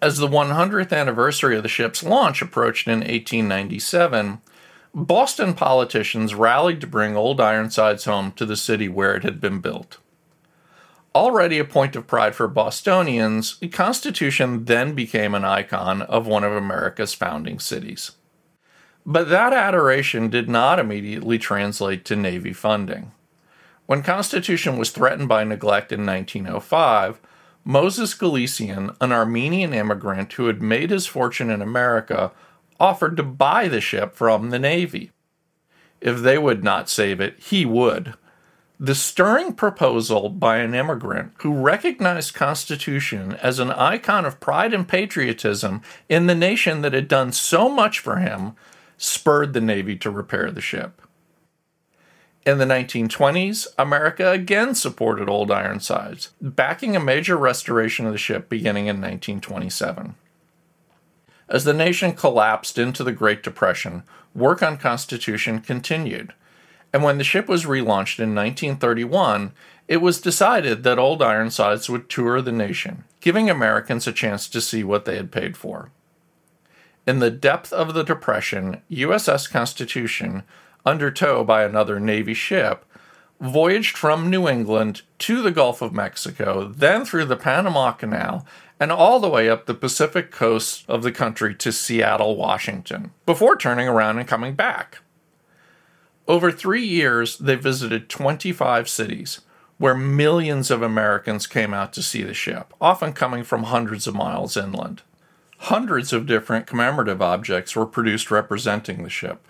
As 0.00 0.16
the 0.16 0.26
100th 0.26 0.90
anniversary 0.90 1.54
of 1.58 1.62
the 1.62 1.68
ship's 1.68 2.02
launch 2.02 2.40
approached 2.40 2.88
in 2.88 3.00
1897, 3.00 4.40
Boston 4.94 5.52
politicians 5.52 6.34
rallied 6.34 6.80
to 6.80 6.86
bring 6.86 7.14
Old 7.14 7.42
Ironsides 7.42 8.06
home 8.06 8.32
to 8.32 8.46
the 8.46 8.56
city 8.56 8.88
where 8.88 9.14
it 9.14 9.22
had 9.22 9.38
been 9.38 9.60
built. 9.60 9.98
Already 11.14 11.58
a 11.58 11.64
point 11.64 11.96
of 11.96 12.06
pride 12.06 12.36
for 12.36 12.46
Bostonians, 12.46 13.58
the 13.58 13.68
Constitution 13.68 14.66
then 14.66 14.94
became 14.94 15.34
an 15.34 15.44
icon 15.44 16.02
of 16.02 16.28
one 16.28 16.44
of 16.44 16.52
America's 16.52 17.14
founding 17.14 17.58
cities. 17.58 18.12
But 19.04 19.28
that 19.28 19.52
adoration 19.52 20.28
did 20.28 20.48
not 20.48 20.78
immediately 20.78 21.36
translate 21.38 22.04
to 22.04 22.16
Navy 22.16 22.52
funding. 22.52 23.10
When 23.86 24.04
Constitution 24.04 24.76
was 24.76 24.90
threatened 24.90 25.28
by 25.28 25.42
neglect 25.42 25.90
in 25.90 26.06
1905, 26.06 27.20
Moses 27.64 28.14
Gulesian, 28.14 28.94
an 29.00 29.10
Armenian 29.10 29.74
immigrant 29.74 30.32
who 30.34 30.46
had 30.46 30.62
made 30.62 30.90
his 30.90 31.06
fortune 31.06 31.50
in 31.50 31.60
America, 31.60 32.30
offered 32.78 33.16
to 33.16 33.24
buy 33.24 33.66
the 33.66 33.80
ship 33.80 34.14
from 34.14 34.50
the 34.50 34.60
Navy. 34.60 35.10
If 36.00 36.20
they 36.20 36.38
would 36.38 36.62
not 36.62 36.88
save 36.88 37.20
it, 37.20 37.38
he 37.40 37.66
would. 37.66 38.14
The 38.82 38.94
stirring 38.94 39.52
proposal 39.52 40.30
by 40.30 40.56
an 40.56 40.74
immigrant 40.74 41.34
who 41.42 41.52
recognized 41.52 42.32
Constitution 42.32 43.34
as 43.34 43.58
an 43.58 43.70
icon 43.70 44.24
of 44.24 44.40
pride 44.40 44.72
and 44.72 44.88
patriotism 44.88 45.82
in 46.08 46.26
the 46.26 46.34
nation 46.34 46.80
that 46.80 46.94
had 46.94 47.06
done 47.06 47.32
so 47.32 47.68
much 47.68 47.98
for 47.98 48.16
him 48.16 48.52
spurred 48.96 49.52
the 49.52 49.60
Navy 49.60 49.96
to 49.96 50.10
repair 50.10 50.50
the 50.50 50.62
ship. 50.62 51.02
In 52.46 52.56
the 52.56 52.64
1920s, 52.64 53.66
America 53.78 54.30
again 54.30 54.74
supported 54.74 55.28
Old 55.28 55.50
Ironsides, 55.50 56.30
backing 56.40 56.96
a 56.96 57.00
major 57.00 57.36
restoration 57.36 58.06
of 58.06 58.12
the 58.12 58.18
ship 58.18 58.48
beginning 58.48 58.86
in 58.86 58.96
1927. 58.96 60.14
As 61.50 61.64
the 61.64 61.74
nation 61.74 62.14
collapsed 62.14 62.78
into 62.78 63.04
the 63.04 63.12
Great 63.12 63.42
Depression, 63.42 64.04
work 64.34 64.62
on 64.62 64.78
Constitution 64.78 65.60
continued 65.60 66.32
and 66.92 67.02
when 67.02 67.18
the 67.18 67.24
ship 67.24 67.48
was 67.48 67.64
relaunched 67.64 68.18
in 68.18 68.34
1931, 68.34 69.52
it 69.86 69.98
was 69.98 70.20
decided 70.20 70.82
that 70.82 70.98
Old 70.98 71.22
Ironsides 71.22 71.90
would 71.90 72.08
tour 72.08 72.40
the 72.40 72.52
nation, 72.52 73.04
giving 73.20 73.50
Americans 73.50 74.06
a 74.06 74.12
chance 74.12 74.48
to 74.48 74.60
see 74.60 74.84
what 74.84 75.04
they 75.04 75.16
had 75.16 75.32
paid 75.32 75.56
for. 75.56 75.90
In 77.06 77.18
the 77.18 77.30
depth 77.30 77.72
of 77.72 77.94
the 77.94 78.04
Depression, 78.04 78.82
USS 78.90 79.50
Constitution, 79.50 80.44
under 80.84 81.10
tow 81.10 81.44
by 81.44 81.64
another 81.64 81.98
Navy 81.98 82.34
ship, 82.34 82.84
voyaged 83.40 83.96
from 83.96 84.28
New 84.28 84.48
England 84.48 85.02
to 85.18 85.42
the 85.42 85.50
Gulf 85.50 85.82
of 85.82 85.92
Mexico, 85.92 86.68
then 86.68 87.04
through 87.04 87.24
the 87.24 87.36
Panama 87.36 87.92
Canal, 87.92 88.46
and 88.78 88.92
all 88.92 89.18
the 89.18 89.28
way 89.28 89.48
up 89.48 89.66
the 89.66 89.74
Pacific 89.74 90.30
coast 90.30 90.84
of 90.88 91.02
the 91.02 91.12
country 91.12 91.54
to 91.54 91.72
Seattle, 91.72 92.36
Washington, 92.36 93.12
before 93.26 93.56
turning 93.56 93.88
around 93.88 94.18
and 94.18 94.28
coming 94.28 94.54
back. 94.54 94.98
Over 96.30 96.52
three 96.52 96.86
years, 96.86 97.38
they 97.38 97.56
visited 97.56 98.08
25 98.08 98.88
cities 98.88 99.40
where 99.78 99.96
millions 99.96 100.70
of 100.70 100.80
Americans 100.80 101.48
came 101.48 101.74
out 101.74 101.92
to 101.94 102.04
see 102.04 102.22
the 102.22 102.34
ship, 102.34 102.72
often 102.80 103.12
coming 103.12 103.42
from 103.42 103.64
hundreds 103.64 104.06
of 104.06 104.14
miles 104.14 104.56
inland. 104.56 105.02
Hundreds 105.58 106.12
of 106.12 106.28
different 106.28 106.68
commemorative 106.68 107.20
objects 107.20 107.74
were 107.74 107.84
produced 107.84 108.30
representing 108.30 109.02
the 109.02 109.10
ship. 109.10 109.48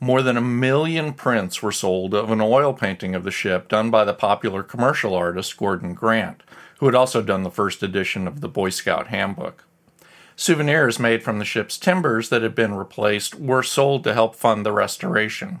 More 0.00 0.20
than 0.20 0.36
a 0.36 0.40
million 0.40 1.12
prints 1.12 1.62
were 1.62 1.70
sold 1.70 2.12
of 2.12 2.32
an 2.32 2.40
oil 2.40 2.72
painting 2.72 3.14
of 3.14 3.22
the 3.22 3.30
ship 3.30 3.68
done 3.68 3.88
by 3.88 4.04
the 4.04 4.12
popular 4.12 4.64
commercial 4.64 5.14
artist 5.14 5.56
Gordon 5.56 5.94
Grant, 5.94 6.42
who 6.80 6.86
had 6.86 6.96
also 6.96 7.22
done 7.22 7.44
the 7.44 7.52
first 7.52 7.84
edition 7.84 8.26
of 8.26 8.40
the 8.40 8.48
Boy 8.48 8.70
Scout 8.70 9.06
Handbook. 9.06 9.64
Souvenirs 10.34 10.98
made 10.98 11.22
from 11.22 11.38
the 11.38 11.44
ship's 11.44 11.78
timbers 11.78 12.30
that 12.30 12.42
had 12.42 12.56
been 12.56 12.74
replaced 12.74 13.36
were 13.36 13.62
sold 13.62 14.02
to 14.02 14.12
help 14.12 14.34
fund 14.34 14.66
the 14.66 14.72
restoration. 14.72 15.60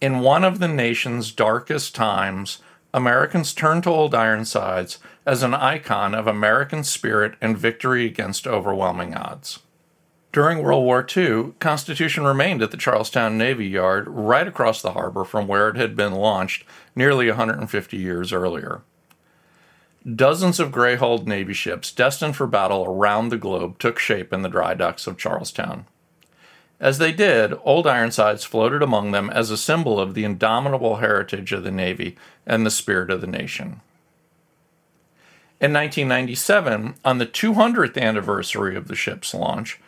In 0.00 0.20
one 0.20 0.44
of 0.44 0.60
the 0.60 0.68
nation's 0.68 1.32
darkest 1.32 1.92
times, 1.92 2.58
Americans 2.94 3.52
turned 3.52 3.82
to 3.82 3.90
Old 3.90 4.14
Ironsides 4.14 4.98
as 5.26 5.42
an 5.42 5.54
icon 5.54 6.14
of 6.14 6.28
American 6.28 6.84
spirit 6.84 7.34
and 7.40 7.58
victory 7.58 8.06
against 8.06 8.46
overwhelming 8.46 9.14
odds. 9.14 9.58
During 10.30 10.62
World 10.62 10.84
War 10.84 11.04
II, 11.16 11.54
Constitution 11.58 12.24
remained 12.24 12.62
at 12.62 12.70
the 12.70 12.76
Charlestown 12.76 13.36
Navy 13.36 13.66
Yard 13.66 14.06
right 14.08 14.46
across 14.46 14.80
the 14.80 14.92
harbor 14.92 15.24
from 15.24 15.48
where 15.48 15.68
it 15.68 15.76
had 15.76 15.96
been 15.96 16.12
launched 16.12 16.64
nearly 16.94 17.26
150 17.26 17.96
years 17.96 18.32
earlier. 18.32 18.82
Dozens 20.14 20.60
of 20.60 20.70
gray 20.70 20.94
hulled 20.94 21.26
Navy 21.26 21.54
ships 21.54 21.90
destined 21.90 22.36
for 22.36 22.46
battle 22.46 22.84
around 22.84 23.30
the 23.30 23.36
globe 23.36 23.80
took 23.80 23.98
shape 23.98 24.32
in 24.32 24.42
the 24.42 24.48
dry 24.48 24.74
docks 24.74 25.08
of 25.08 25.18
Charlestown. 25.18 25.86
As 26.80 26.98
they 26.98 27.12
did, 27.12 27.54
Old 27.64 27.86
Ironsides 27.86 28.44
floated 28.44 28.82
among 28.82 29.10
them 29.10 29.30
as 29.30 29.50
a 29.50 29.56
symbol 29.56 29.98
of 29.98 30.14
the 30.14 30.24
indomitable 30.24 30.96
heritage 30.96 31.52
of 31.52 31.64
the 31.64 31.72
Navy 31.72 32.16
and 32.46 32.64
the 32.64 32.70
spirit 32.70 33.10
of 33.10 33.20
the 33.20 33.26
nation. 33.26 33.80
In 35.60 35.72
1997, 35.72 36.94
on 37.04 37.18
the 37.18 37.26
200th 37.26 38.00
anniversary 38.00 38.76
of 38.76 38.86
the 38.86 38.94
ship's 38.94 39.34
launch, 39.34 39.80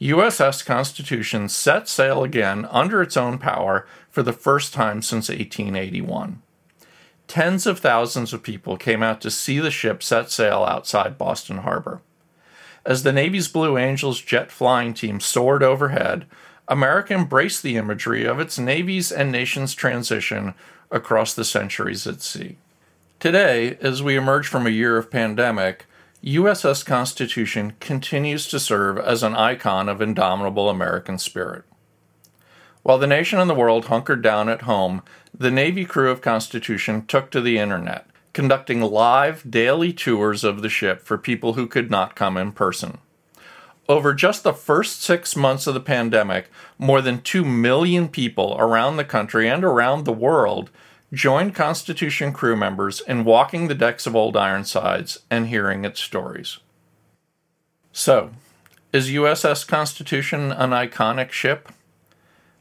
USS 0.00 0.64
Constitution 0.64 1.50
set 1.50 1.86
sail 1.86 2.24
again 2.24 2.64
under 2.70 3.02
its 3.02 3.16
own 3.16 3.36
power 3.36 3.86
for 4.08 4.22
the 4.22 4.32
first 4.32 4.72
time 4.72 5.02
since 5.02 5.28
1881. 5.28 6.40
Tens 7.26 7.66
of 7.66 7.78
thousands 7.78 8.32
of 8.32 8.42
people 8.42 8.78
came 8.78 9.02
out 9.02 9.20
to 9.20 9.30
see 9.30 9.58
the 9.58 9.70
ship 9.70 10.02
set 10.02 10.30
sail 10.30 10.64
outside 10.64 11.18
Boston 11.18 11.58
Harbor. 11.58 12.00
As 12.88 13.02
the 13.02 13.12
Navy's 13.12 13.48
Blue 13.48 13.76
Angels 13.76 14.18
jet 14.18 14.50
flying 14.50 14.94
team 14.94 15.20
soared 15.20 15.62
overhead, 15.62 16.24
America 16.68 17.12
embraced 17.12 17.62
the 17.62 17.76
imagery 17.76 18.24
of 18.24 18.40
its 18.40 18.58
navy's 18.58 19.12
and 19.12 19.30
nation's 19.30 19.74
transition 19.74 20.54
across 20.90 21.34
the 21.34 21.44
centuries 21.44 22.06
at 22.06 22.22
sea. 22.22 22.56
Today, 23.20 23.76
as 23.82 24.02
we 24.02 24.16
emerge 24.16 24.48
from 24.48 24.66
a 24.66 24.70
year 24.70 24.96
of 24.96 25.10
pandemic, 25.10 25.84
USS 26.24 26.82
Constitution 26.82 27.74
continues 27.78 28.48
to 28.48 28.58
serve 28.58 28.96
as 28.96 29.22
an 29.22 29.34
icon 29.34 29.90
of 29.90 30.00
indomitable 30.00 30.70
American 30.70 31.18
spirit. 31.18 31.64
While 32.82 32.96
the 32.96 33.06
nation 33.06 33.38
and 33.38 33.50
the 33.50 33.54
world 33.54 33.84
hunkered 33.84 34.22
down 34.22 34.48
at 34.48 34.62
home, 34.62 35.02
the 35.38 35.50
Navy 35.50 35.84
crew 35.84 36.10
of 36.10 36.22
Constitution 36.22 37.04
took 37.04 37.30
to 37.32 37.42
the 37.42 37.58
internet, 37.58 38.06
conducting 38.38 38.80
live 38.80 39.42
daily 39.50 39.92
tours 39.92 40.44
of 40.44 40.62
the 40.62 40.68
ship 40.68 41.02
for 41.02 41.18
people 41.18 41.54
who 41.54 41.66
could 41.66 41.90
not 41.90 42.14
come 42.14 42.36
in 42.36 42.52
person. 42.52 42.96
Over 43.88 44.14
just 44.14 44.44
the 44.44 44.52
first 44.52 45.02
six 45.02 45.34
months 45.34 45.66
of 45.66 45.74
the 45.74 45.80
pandemic, 45.80 46.48
more 46.78 47.02
than 47.02 47.20
2 47.20 47.44
million 47.44 48.06
people 48.06 48.54
around 48.56 48.96
the 48.96 49.04
country 49.04 49.48
and 49.48 49.64
around 49.64 50.04
the 50.04 50.12
world 50.12 50.70
joined 51.12 51.56
Constitution 51.56 52.32
crew 52.32 52.54
members 52.54 53.00
in 53.00 53.24
walking 53.24 53.66
the 53.66 53.74
decks 53.74 54.06
of 54.06 54.14
Old 54.14 54.36
Ironsides 54.36 55.18
and 55.28 55.48
hearing 55.48 55.84
its 55.84 55.98
stories. 55.98 56.58
So, 57.90 58.30
is 58.92 59.10
USS 59.10 59.66
Constitution 59.66 60.52
an 60.52 60.70
iconic 60.70 61.32
ship? 61.32 61.72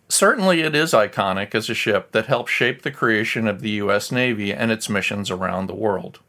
Certainly, 0.10 0.62
it 0.62 0.74
is 0.74 0.94
iconic 0.94 1.54
as 1.54 1.70
a 1.70 1.74
ship 1.74 2.12
that 2.12 2.28
helped 2.28 2.50
shape 2.50 2.82
the 2.82 2.92
creation 2.92 3.48
of 3.48 3.62
the 3.62 3.72
U.S. 3.72 4.12
Navy 4.12 4.54
and 4.54 4.72
its 4.72 4.90
missions 4.90 5.30
around 5.30 5.68
the 5.68 5.76
world. 5.76 6.20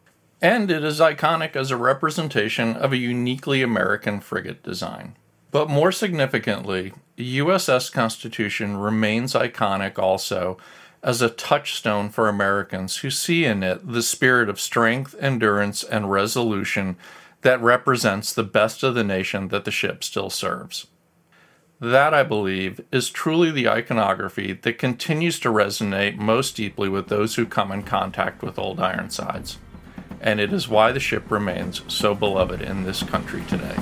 And 0.41 0.71
it 0.71 0.85
is 0.85 1.01
iconic 1.01 1.55
as 1.57 1.71
a 1.71 1.77
representation 1.77 2.77
of 2.77 2.93
a 2.93 2.97
uniquely 2.97 3.63
American 3.63 4.21
frigate 4.21 4.63
design. 4.63 5.17
But 5.51 5.71
more 5.71 5.93
significantly, 5.93 6.93
the 7.17 7.39
USS 7.39 7.93
Constitution 7.93 8.77
remains 8.77 9.33
iconic 9.33 9.99
also 9.99 10.59
as 11.03 11.23
a 11.23 11.31
touchstone 11.31 12.11
for 12.11 12.29
Americans 12.29 12.99
who 12.99 13.11
see 13.11 13.45
in 13.45 13.63
it 13.63 13.91
the 13.91 14.03
spirit 14.03 14.49
of 14.49 14.61
strength, 14.61 15.15
endurance, 15.21 15.85
and 15.85 16.11
resolution 16.11 16.97
that 17.43 17.63
represents 17.63 18.33
the 18.33 18.43
best 18.43 18.83
of 18.83 18.95
the 18.95 19.05
nation 19.05 19.49
that 19.49 19.65
the 19.65 19.71
ship 19.71 20.03
still 20.03 20.31
serves. 20.31 20.87
That, 21.81 22.13
I 22.13 22.25
believe, 22.25 22.81
is 22.91 23.09
truly 23.09 23.53
the 23.53 23.69
iconography 23.69 24.53
that 24.53 24.79
continues 24.79 25.39
to 25.41 25.49
resonate 25.49 26.17
most 26.17 26.57
deeply 26.57 26.89
with 26.89 27.07
those 27.07 27.37
who 27.37 27.47
come 27.47 27.71
in 27.71 27.85
contact 27.85 28.43
with 28.43 28.59
Old 28.59 28.81
Ironsides. 28.81 29.59
And 30.21 30.41
it 30.41 30.53
is 30.53 30.69
why 30.69 30.91
the 30.91 30.99
ship 30.99 31.31
remains 31.31 31.83
so 31.87 32.17
beloved 32.17 32.61
in 32.61 32.83
this 32.83 33.05
country 33.05 33.45
today. 33.49 33.77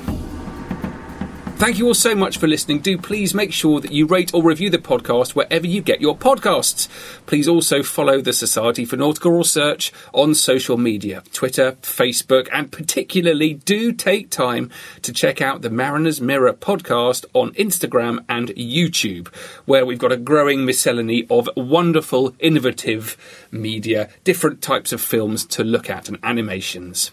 Thank 1.56 1.78
you 1.78 1.86
all 1.86 1.94
so 1.94 2.14
much 2.14 2.36
for 2.36 2.46
listening. 2.46 2.80
Do 2.80 2.98
please 2.98 3.32
make 3.32 3.50
sure 3.50 3.80
that 3.80 3.90
you 3.90 4.06
rate 4.06 4.34
or 4.34 4.42
review 4.42 4.68
the 4.68 4.76
podcast 4.76 5.34
wherever 5.34 5.66
you 5.66 5.80
get 5.80 6.02
your 6.02 6.14
podcasts. 6.14 6.86
Please 7.24 7.48
also 7.48 7.82
follow 7.82 8.20
the 8.20 8.34
Society 8.34 8.84
for 8.84 8.98
Nautical 8.98 9.32
Research 9.32 9.90
on 10.12 10.34
social 10.34 10.76
media 10.76 11.22
Twitter, 11.32 11.72
Facebook, 11.80 12.48
and 12.52 12.70
particularly 12.70 13.54
do 13.54 13.90
take 13.94 14.28
time 14.28 14.70
to 15.00 15.14
check 15.14 15.40
out 15.40 15.62
the 15.62 15.70
Mariner's 15.70 16.20
Mirror 16.20 16.52
podcast 16.52 17.24
on 17.32 17.54
Instagram 17.54 18.22
and 18.28 18.48
YouTube, 18.50 19.28
where 19.64 19.86
we've 19.86 19.98
got 19.98 20.12
a 20.12 20.18
growing 20.18 20.66
miscellany 20.66 21.26
of 21.30 21.48
wonderful, 21.56 22.36
innovative 22.38 23.16
media, 23.50 24.10
different 24.24 24.60
types 24.60 24.92
of 24.92 25.00
films 25.00 25.46
to 25.46 25.64
look 25.64 25.88
at, 25.88 26.10
and 26.10 26.18
animations. 26.22 27.12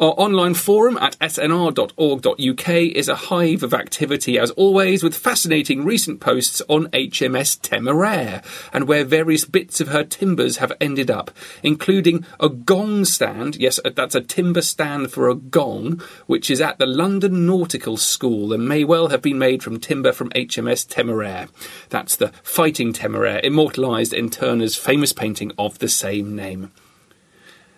Our 0.00 0.14
online 0.16 0.54
forum 0.54 0.96
at 0.96 1.18
snr.org.uk 1.18 2.68
is 2.70 3.08
a 3.10 3.14
hive 3.14 3.62
of 3.62 3.74
activity 3.74 4.38
as 4.38 4.50
always, 4.52 5.02
with 5.02 5.14
fascinating 5.14 5.84
recent 5.84 6.20
posts 6.20 6.62
on 6.70 6.86
HMS 6.86 7.60
Temeraire 7.60 8.42
and 8.72 8.88
where 8.88 9.04
various 9.04 9.44
bits 9.44 9.78
of 9.78 9.88
her 9.88 10.02
timbers 10.02 10.56
have 10.56 10.72
ended 10.80 11.10
up, 11.10 11.30
including 11.62 12.24
a 12.40 12.48
gong 12.48 13.04
stand. 13.04 13.56
Yes, 13.56 13.78
uh, 13.84 13.90
that's 13.94 14.14
a 14.14 14.22
timber 14.22 14.62
stand 14.62 15.12
for 15.12 15.28
a 15.28 15.34
gong, 15.34 16.00
which 16.26 16.50
is 16.50 16.62
at 16.62 16.78
the 16.78 16.86
London 16.86 17.44
Nautical 17.44 17.98
School 17.98 18.54
and 18.54 18.66
may 18.66 18.84
well 18.84 19.08
have 19.08 19.20
been 19.20 19.38
made 19.38 19.62
from 19.62 19.78
timber 19.78 20.12
from 20.12 20.30
HMS 20.30 20.88
Temeraire. 20.88 21.50
That's 21.90 22.16
the 22.16 22.28
fighting 22.42 22.94
Temeraire, 22.94 23.44
immortalised 23.44 24.14
in 24.14 24.30
Turner's 24.30 24.76
famous 24.76 25.12
painting 25.12 25.52
of 25.58 25.78
the 25.78 25.90
same 25.90 26.34
name. 26.34 26.72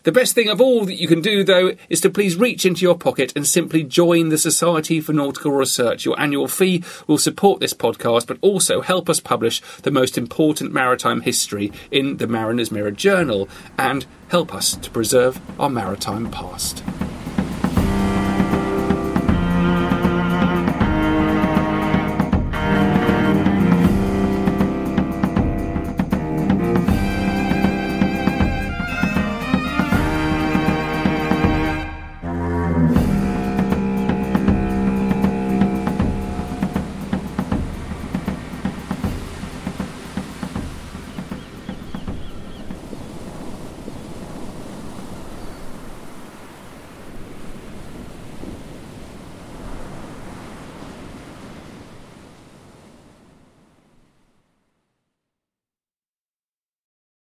The 0.04 0.10
best 0.10 0.34
thing 0.34 0.48
of 0.48 0.60
all 0.60 0.84
that 0.84 1.00
you 1.00 1.06
can 1.06 1.20
do, 1.20 1.44
though, 1.44 1.76
is 1.88 2.00
to 2.00 2.10
please 2.10 2.34
reach 2.34 2.66
into 2.66 2.82
your 2.82 2.98
pocket 2.98 3.32
and 3.36 3.46
simply 3.46 3.84
join 3.84 4.30
the 4.30 4.38
Society 4.38 5.00
for 5.00 5.12
Nautical 5.12 5.52
Research. 5.52 6.04
Your 6.04 6.18
annual 6.18 6.48
fee 6.48 6.82
will 7.06 7.18
support 7.18 7.60
this 7.60 7.72
podcast, 7.72 8.26
but 8.26 8.38
also 8.40 8.80
help 8.80 9.08
us 9.08 9.20
publish 9.20 9.60
the 9.82 9.92
most 9.92 10.18
important 10.18 10.72
maritime 10.72 11.20
history 11.20 11.70
in 11.92 12.16
the 12.16 12.26
Mariner's 12.26 12.72
Mirror 12.72 12.92
Journal 12.92 13.48
and 13.78 14.04
help 14.28 14.52
us 14.52 14.74
to 14.74 14.90
preserve 14.90 15.40
our 15.60 15.70
maritime 15.70 16.32
past. 16.32 16.82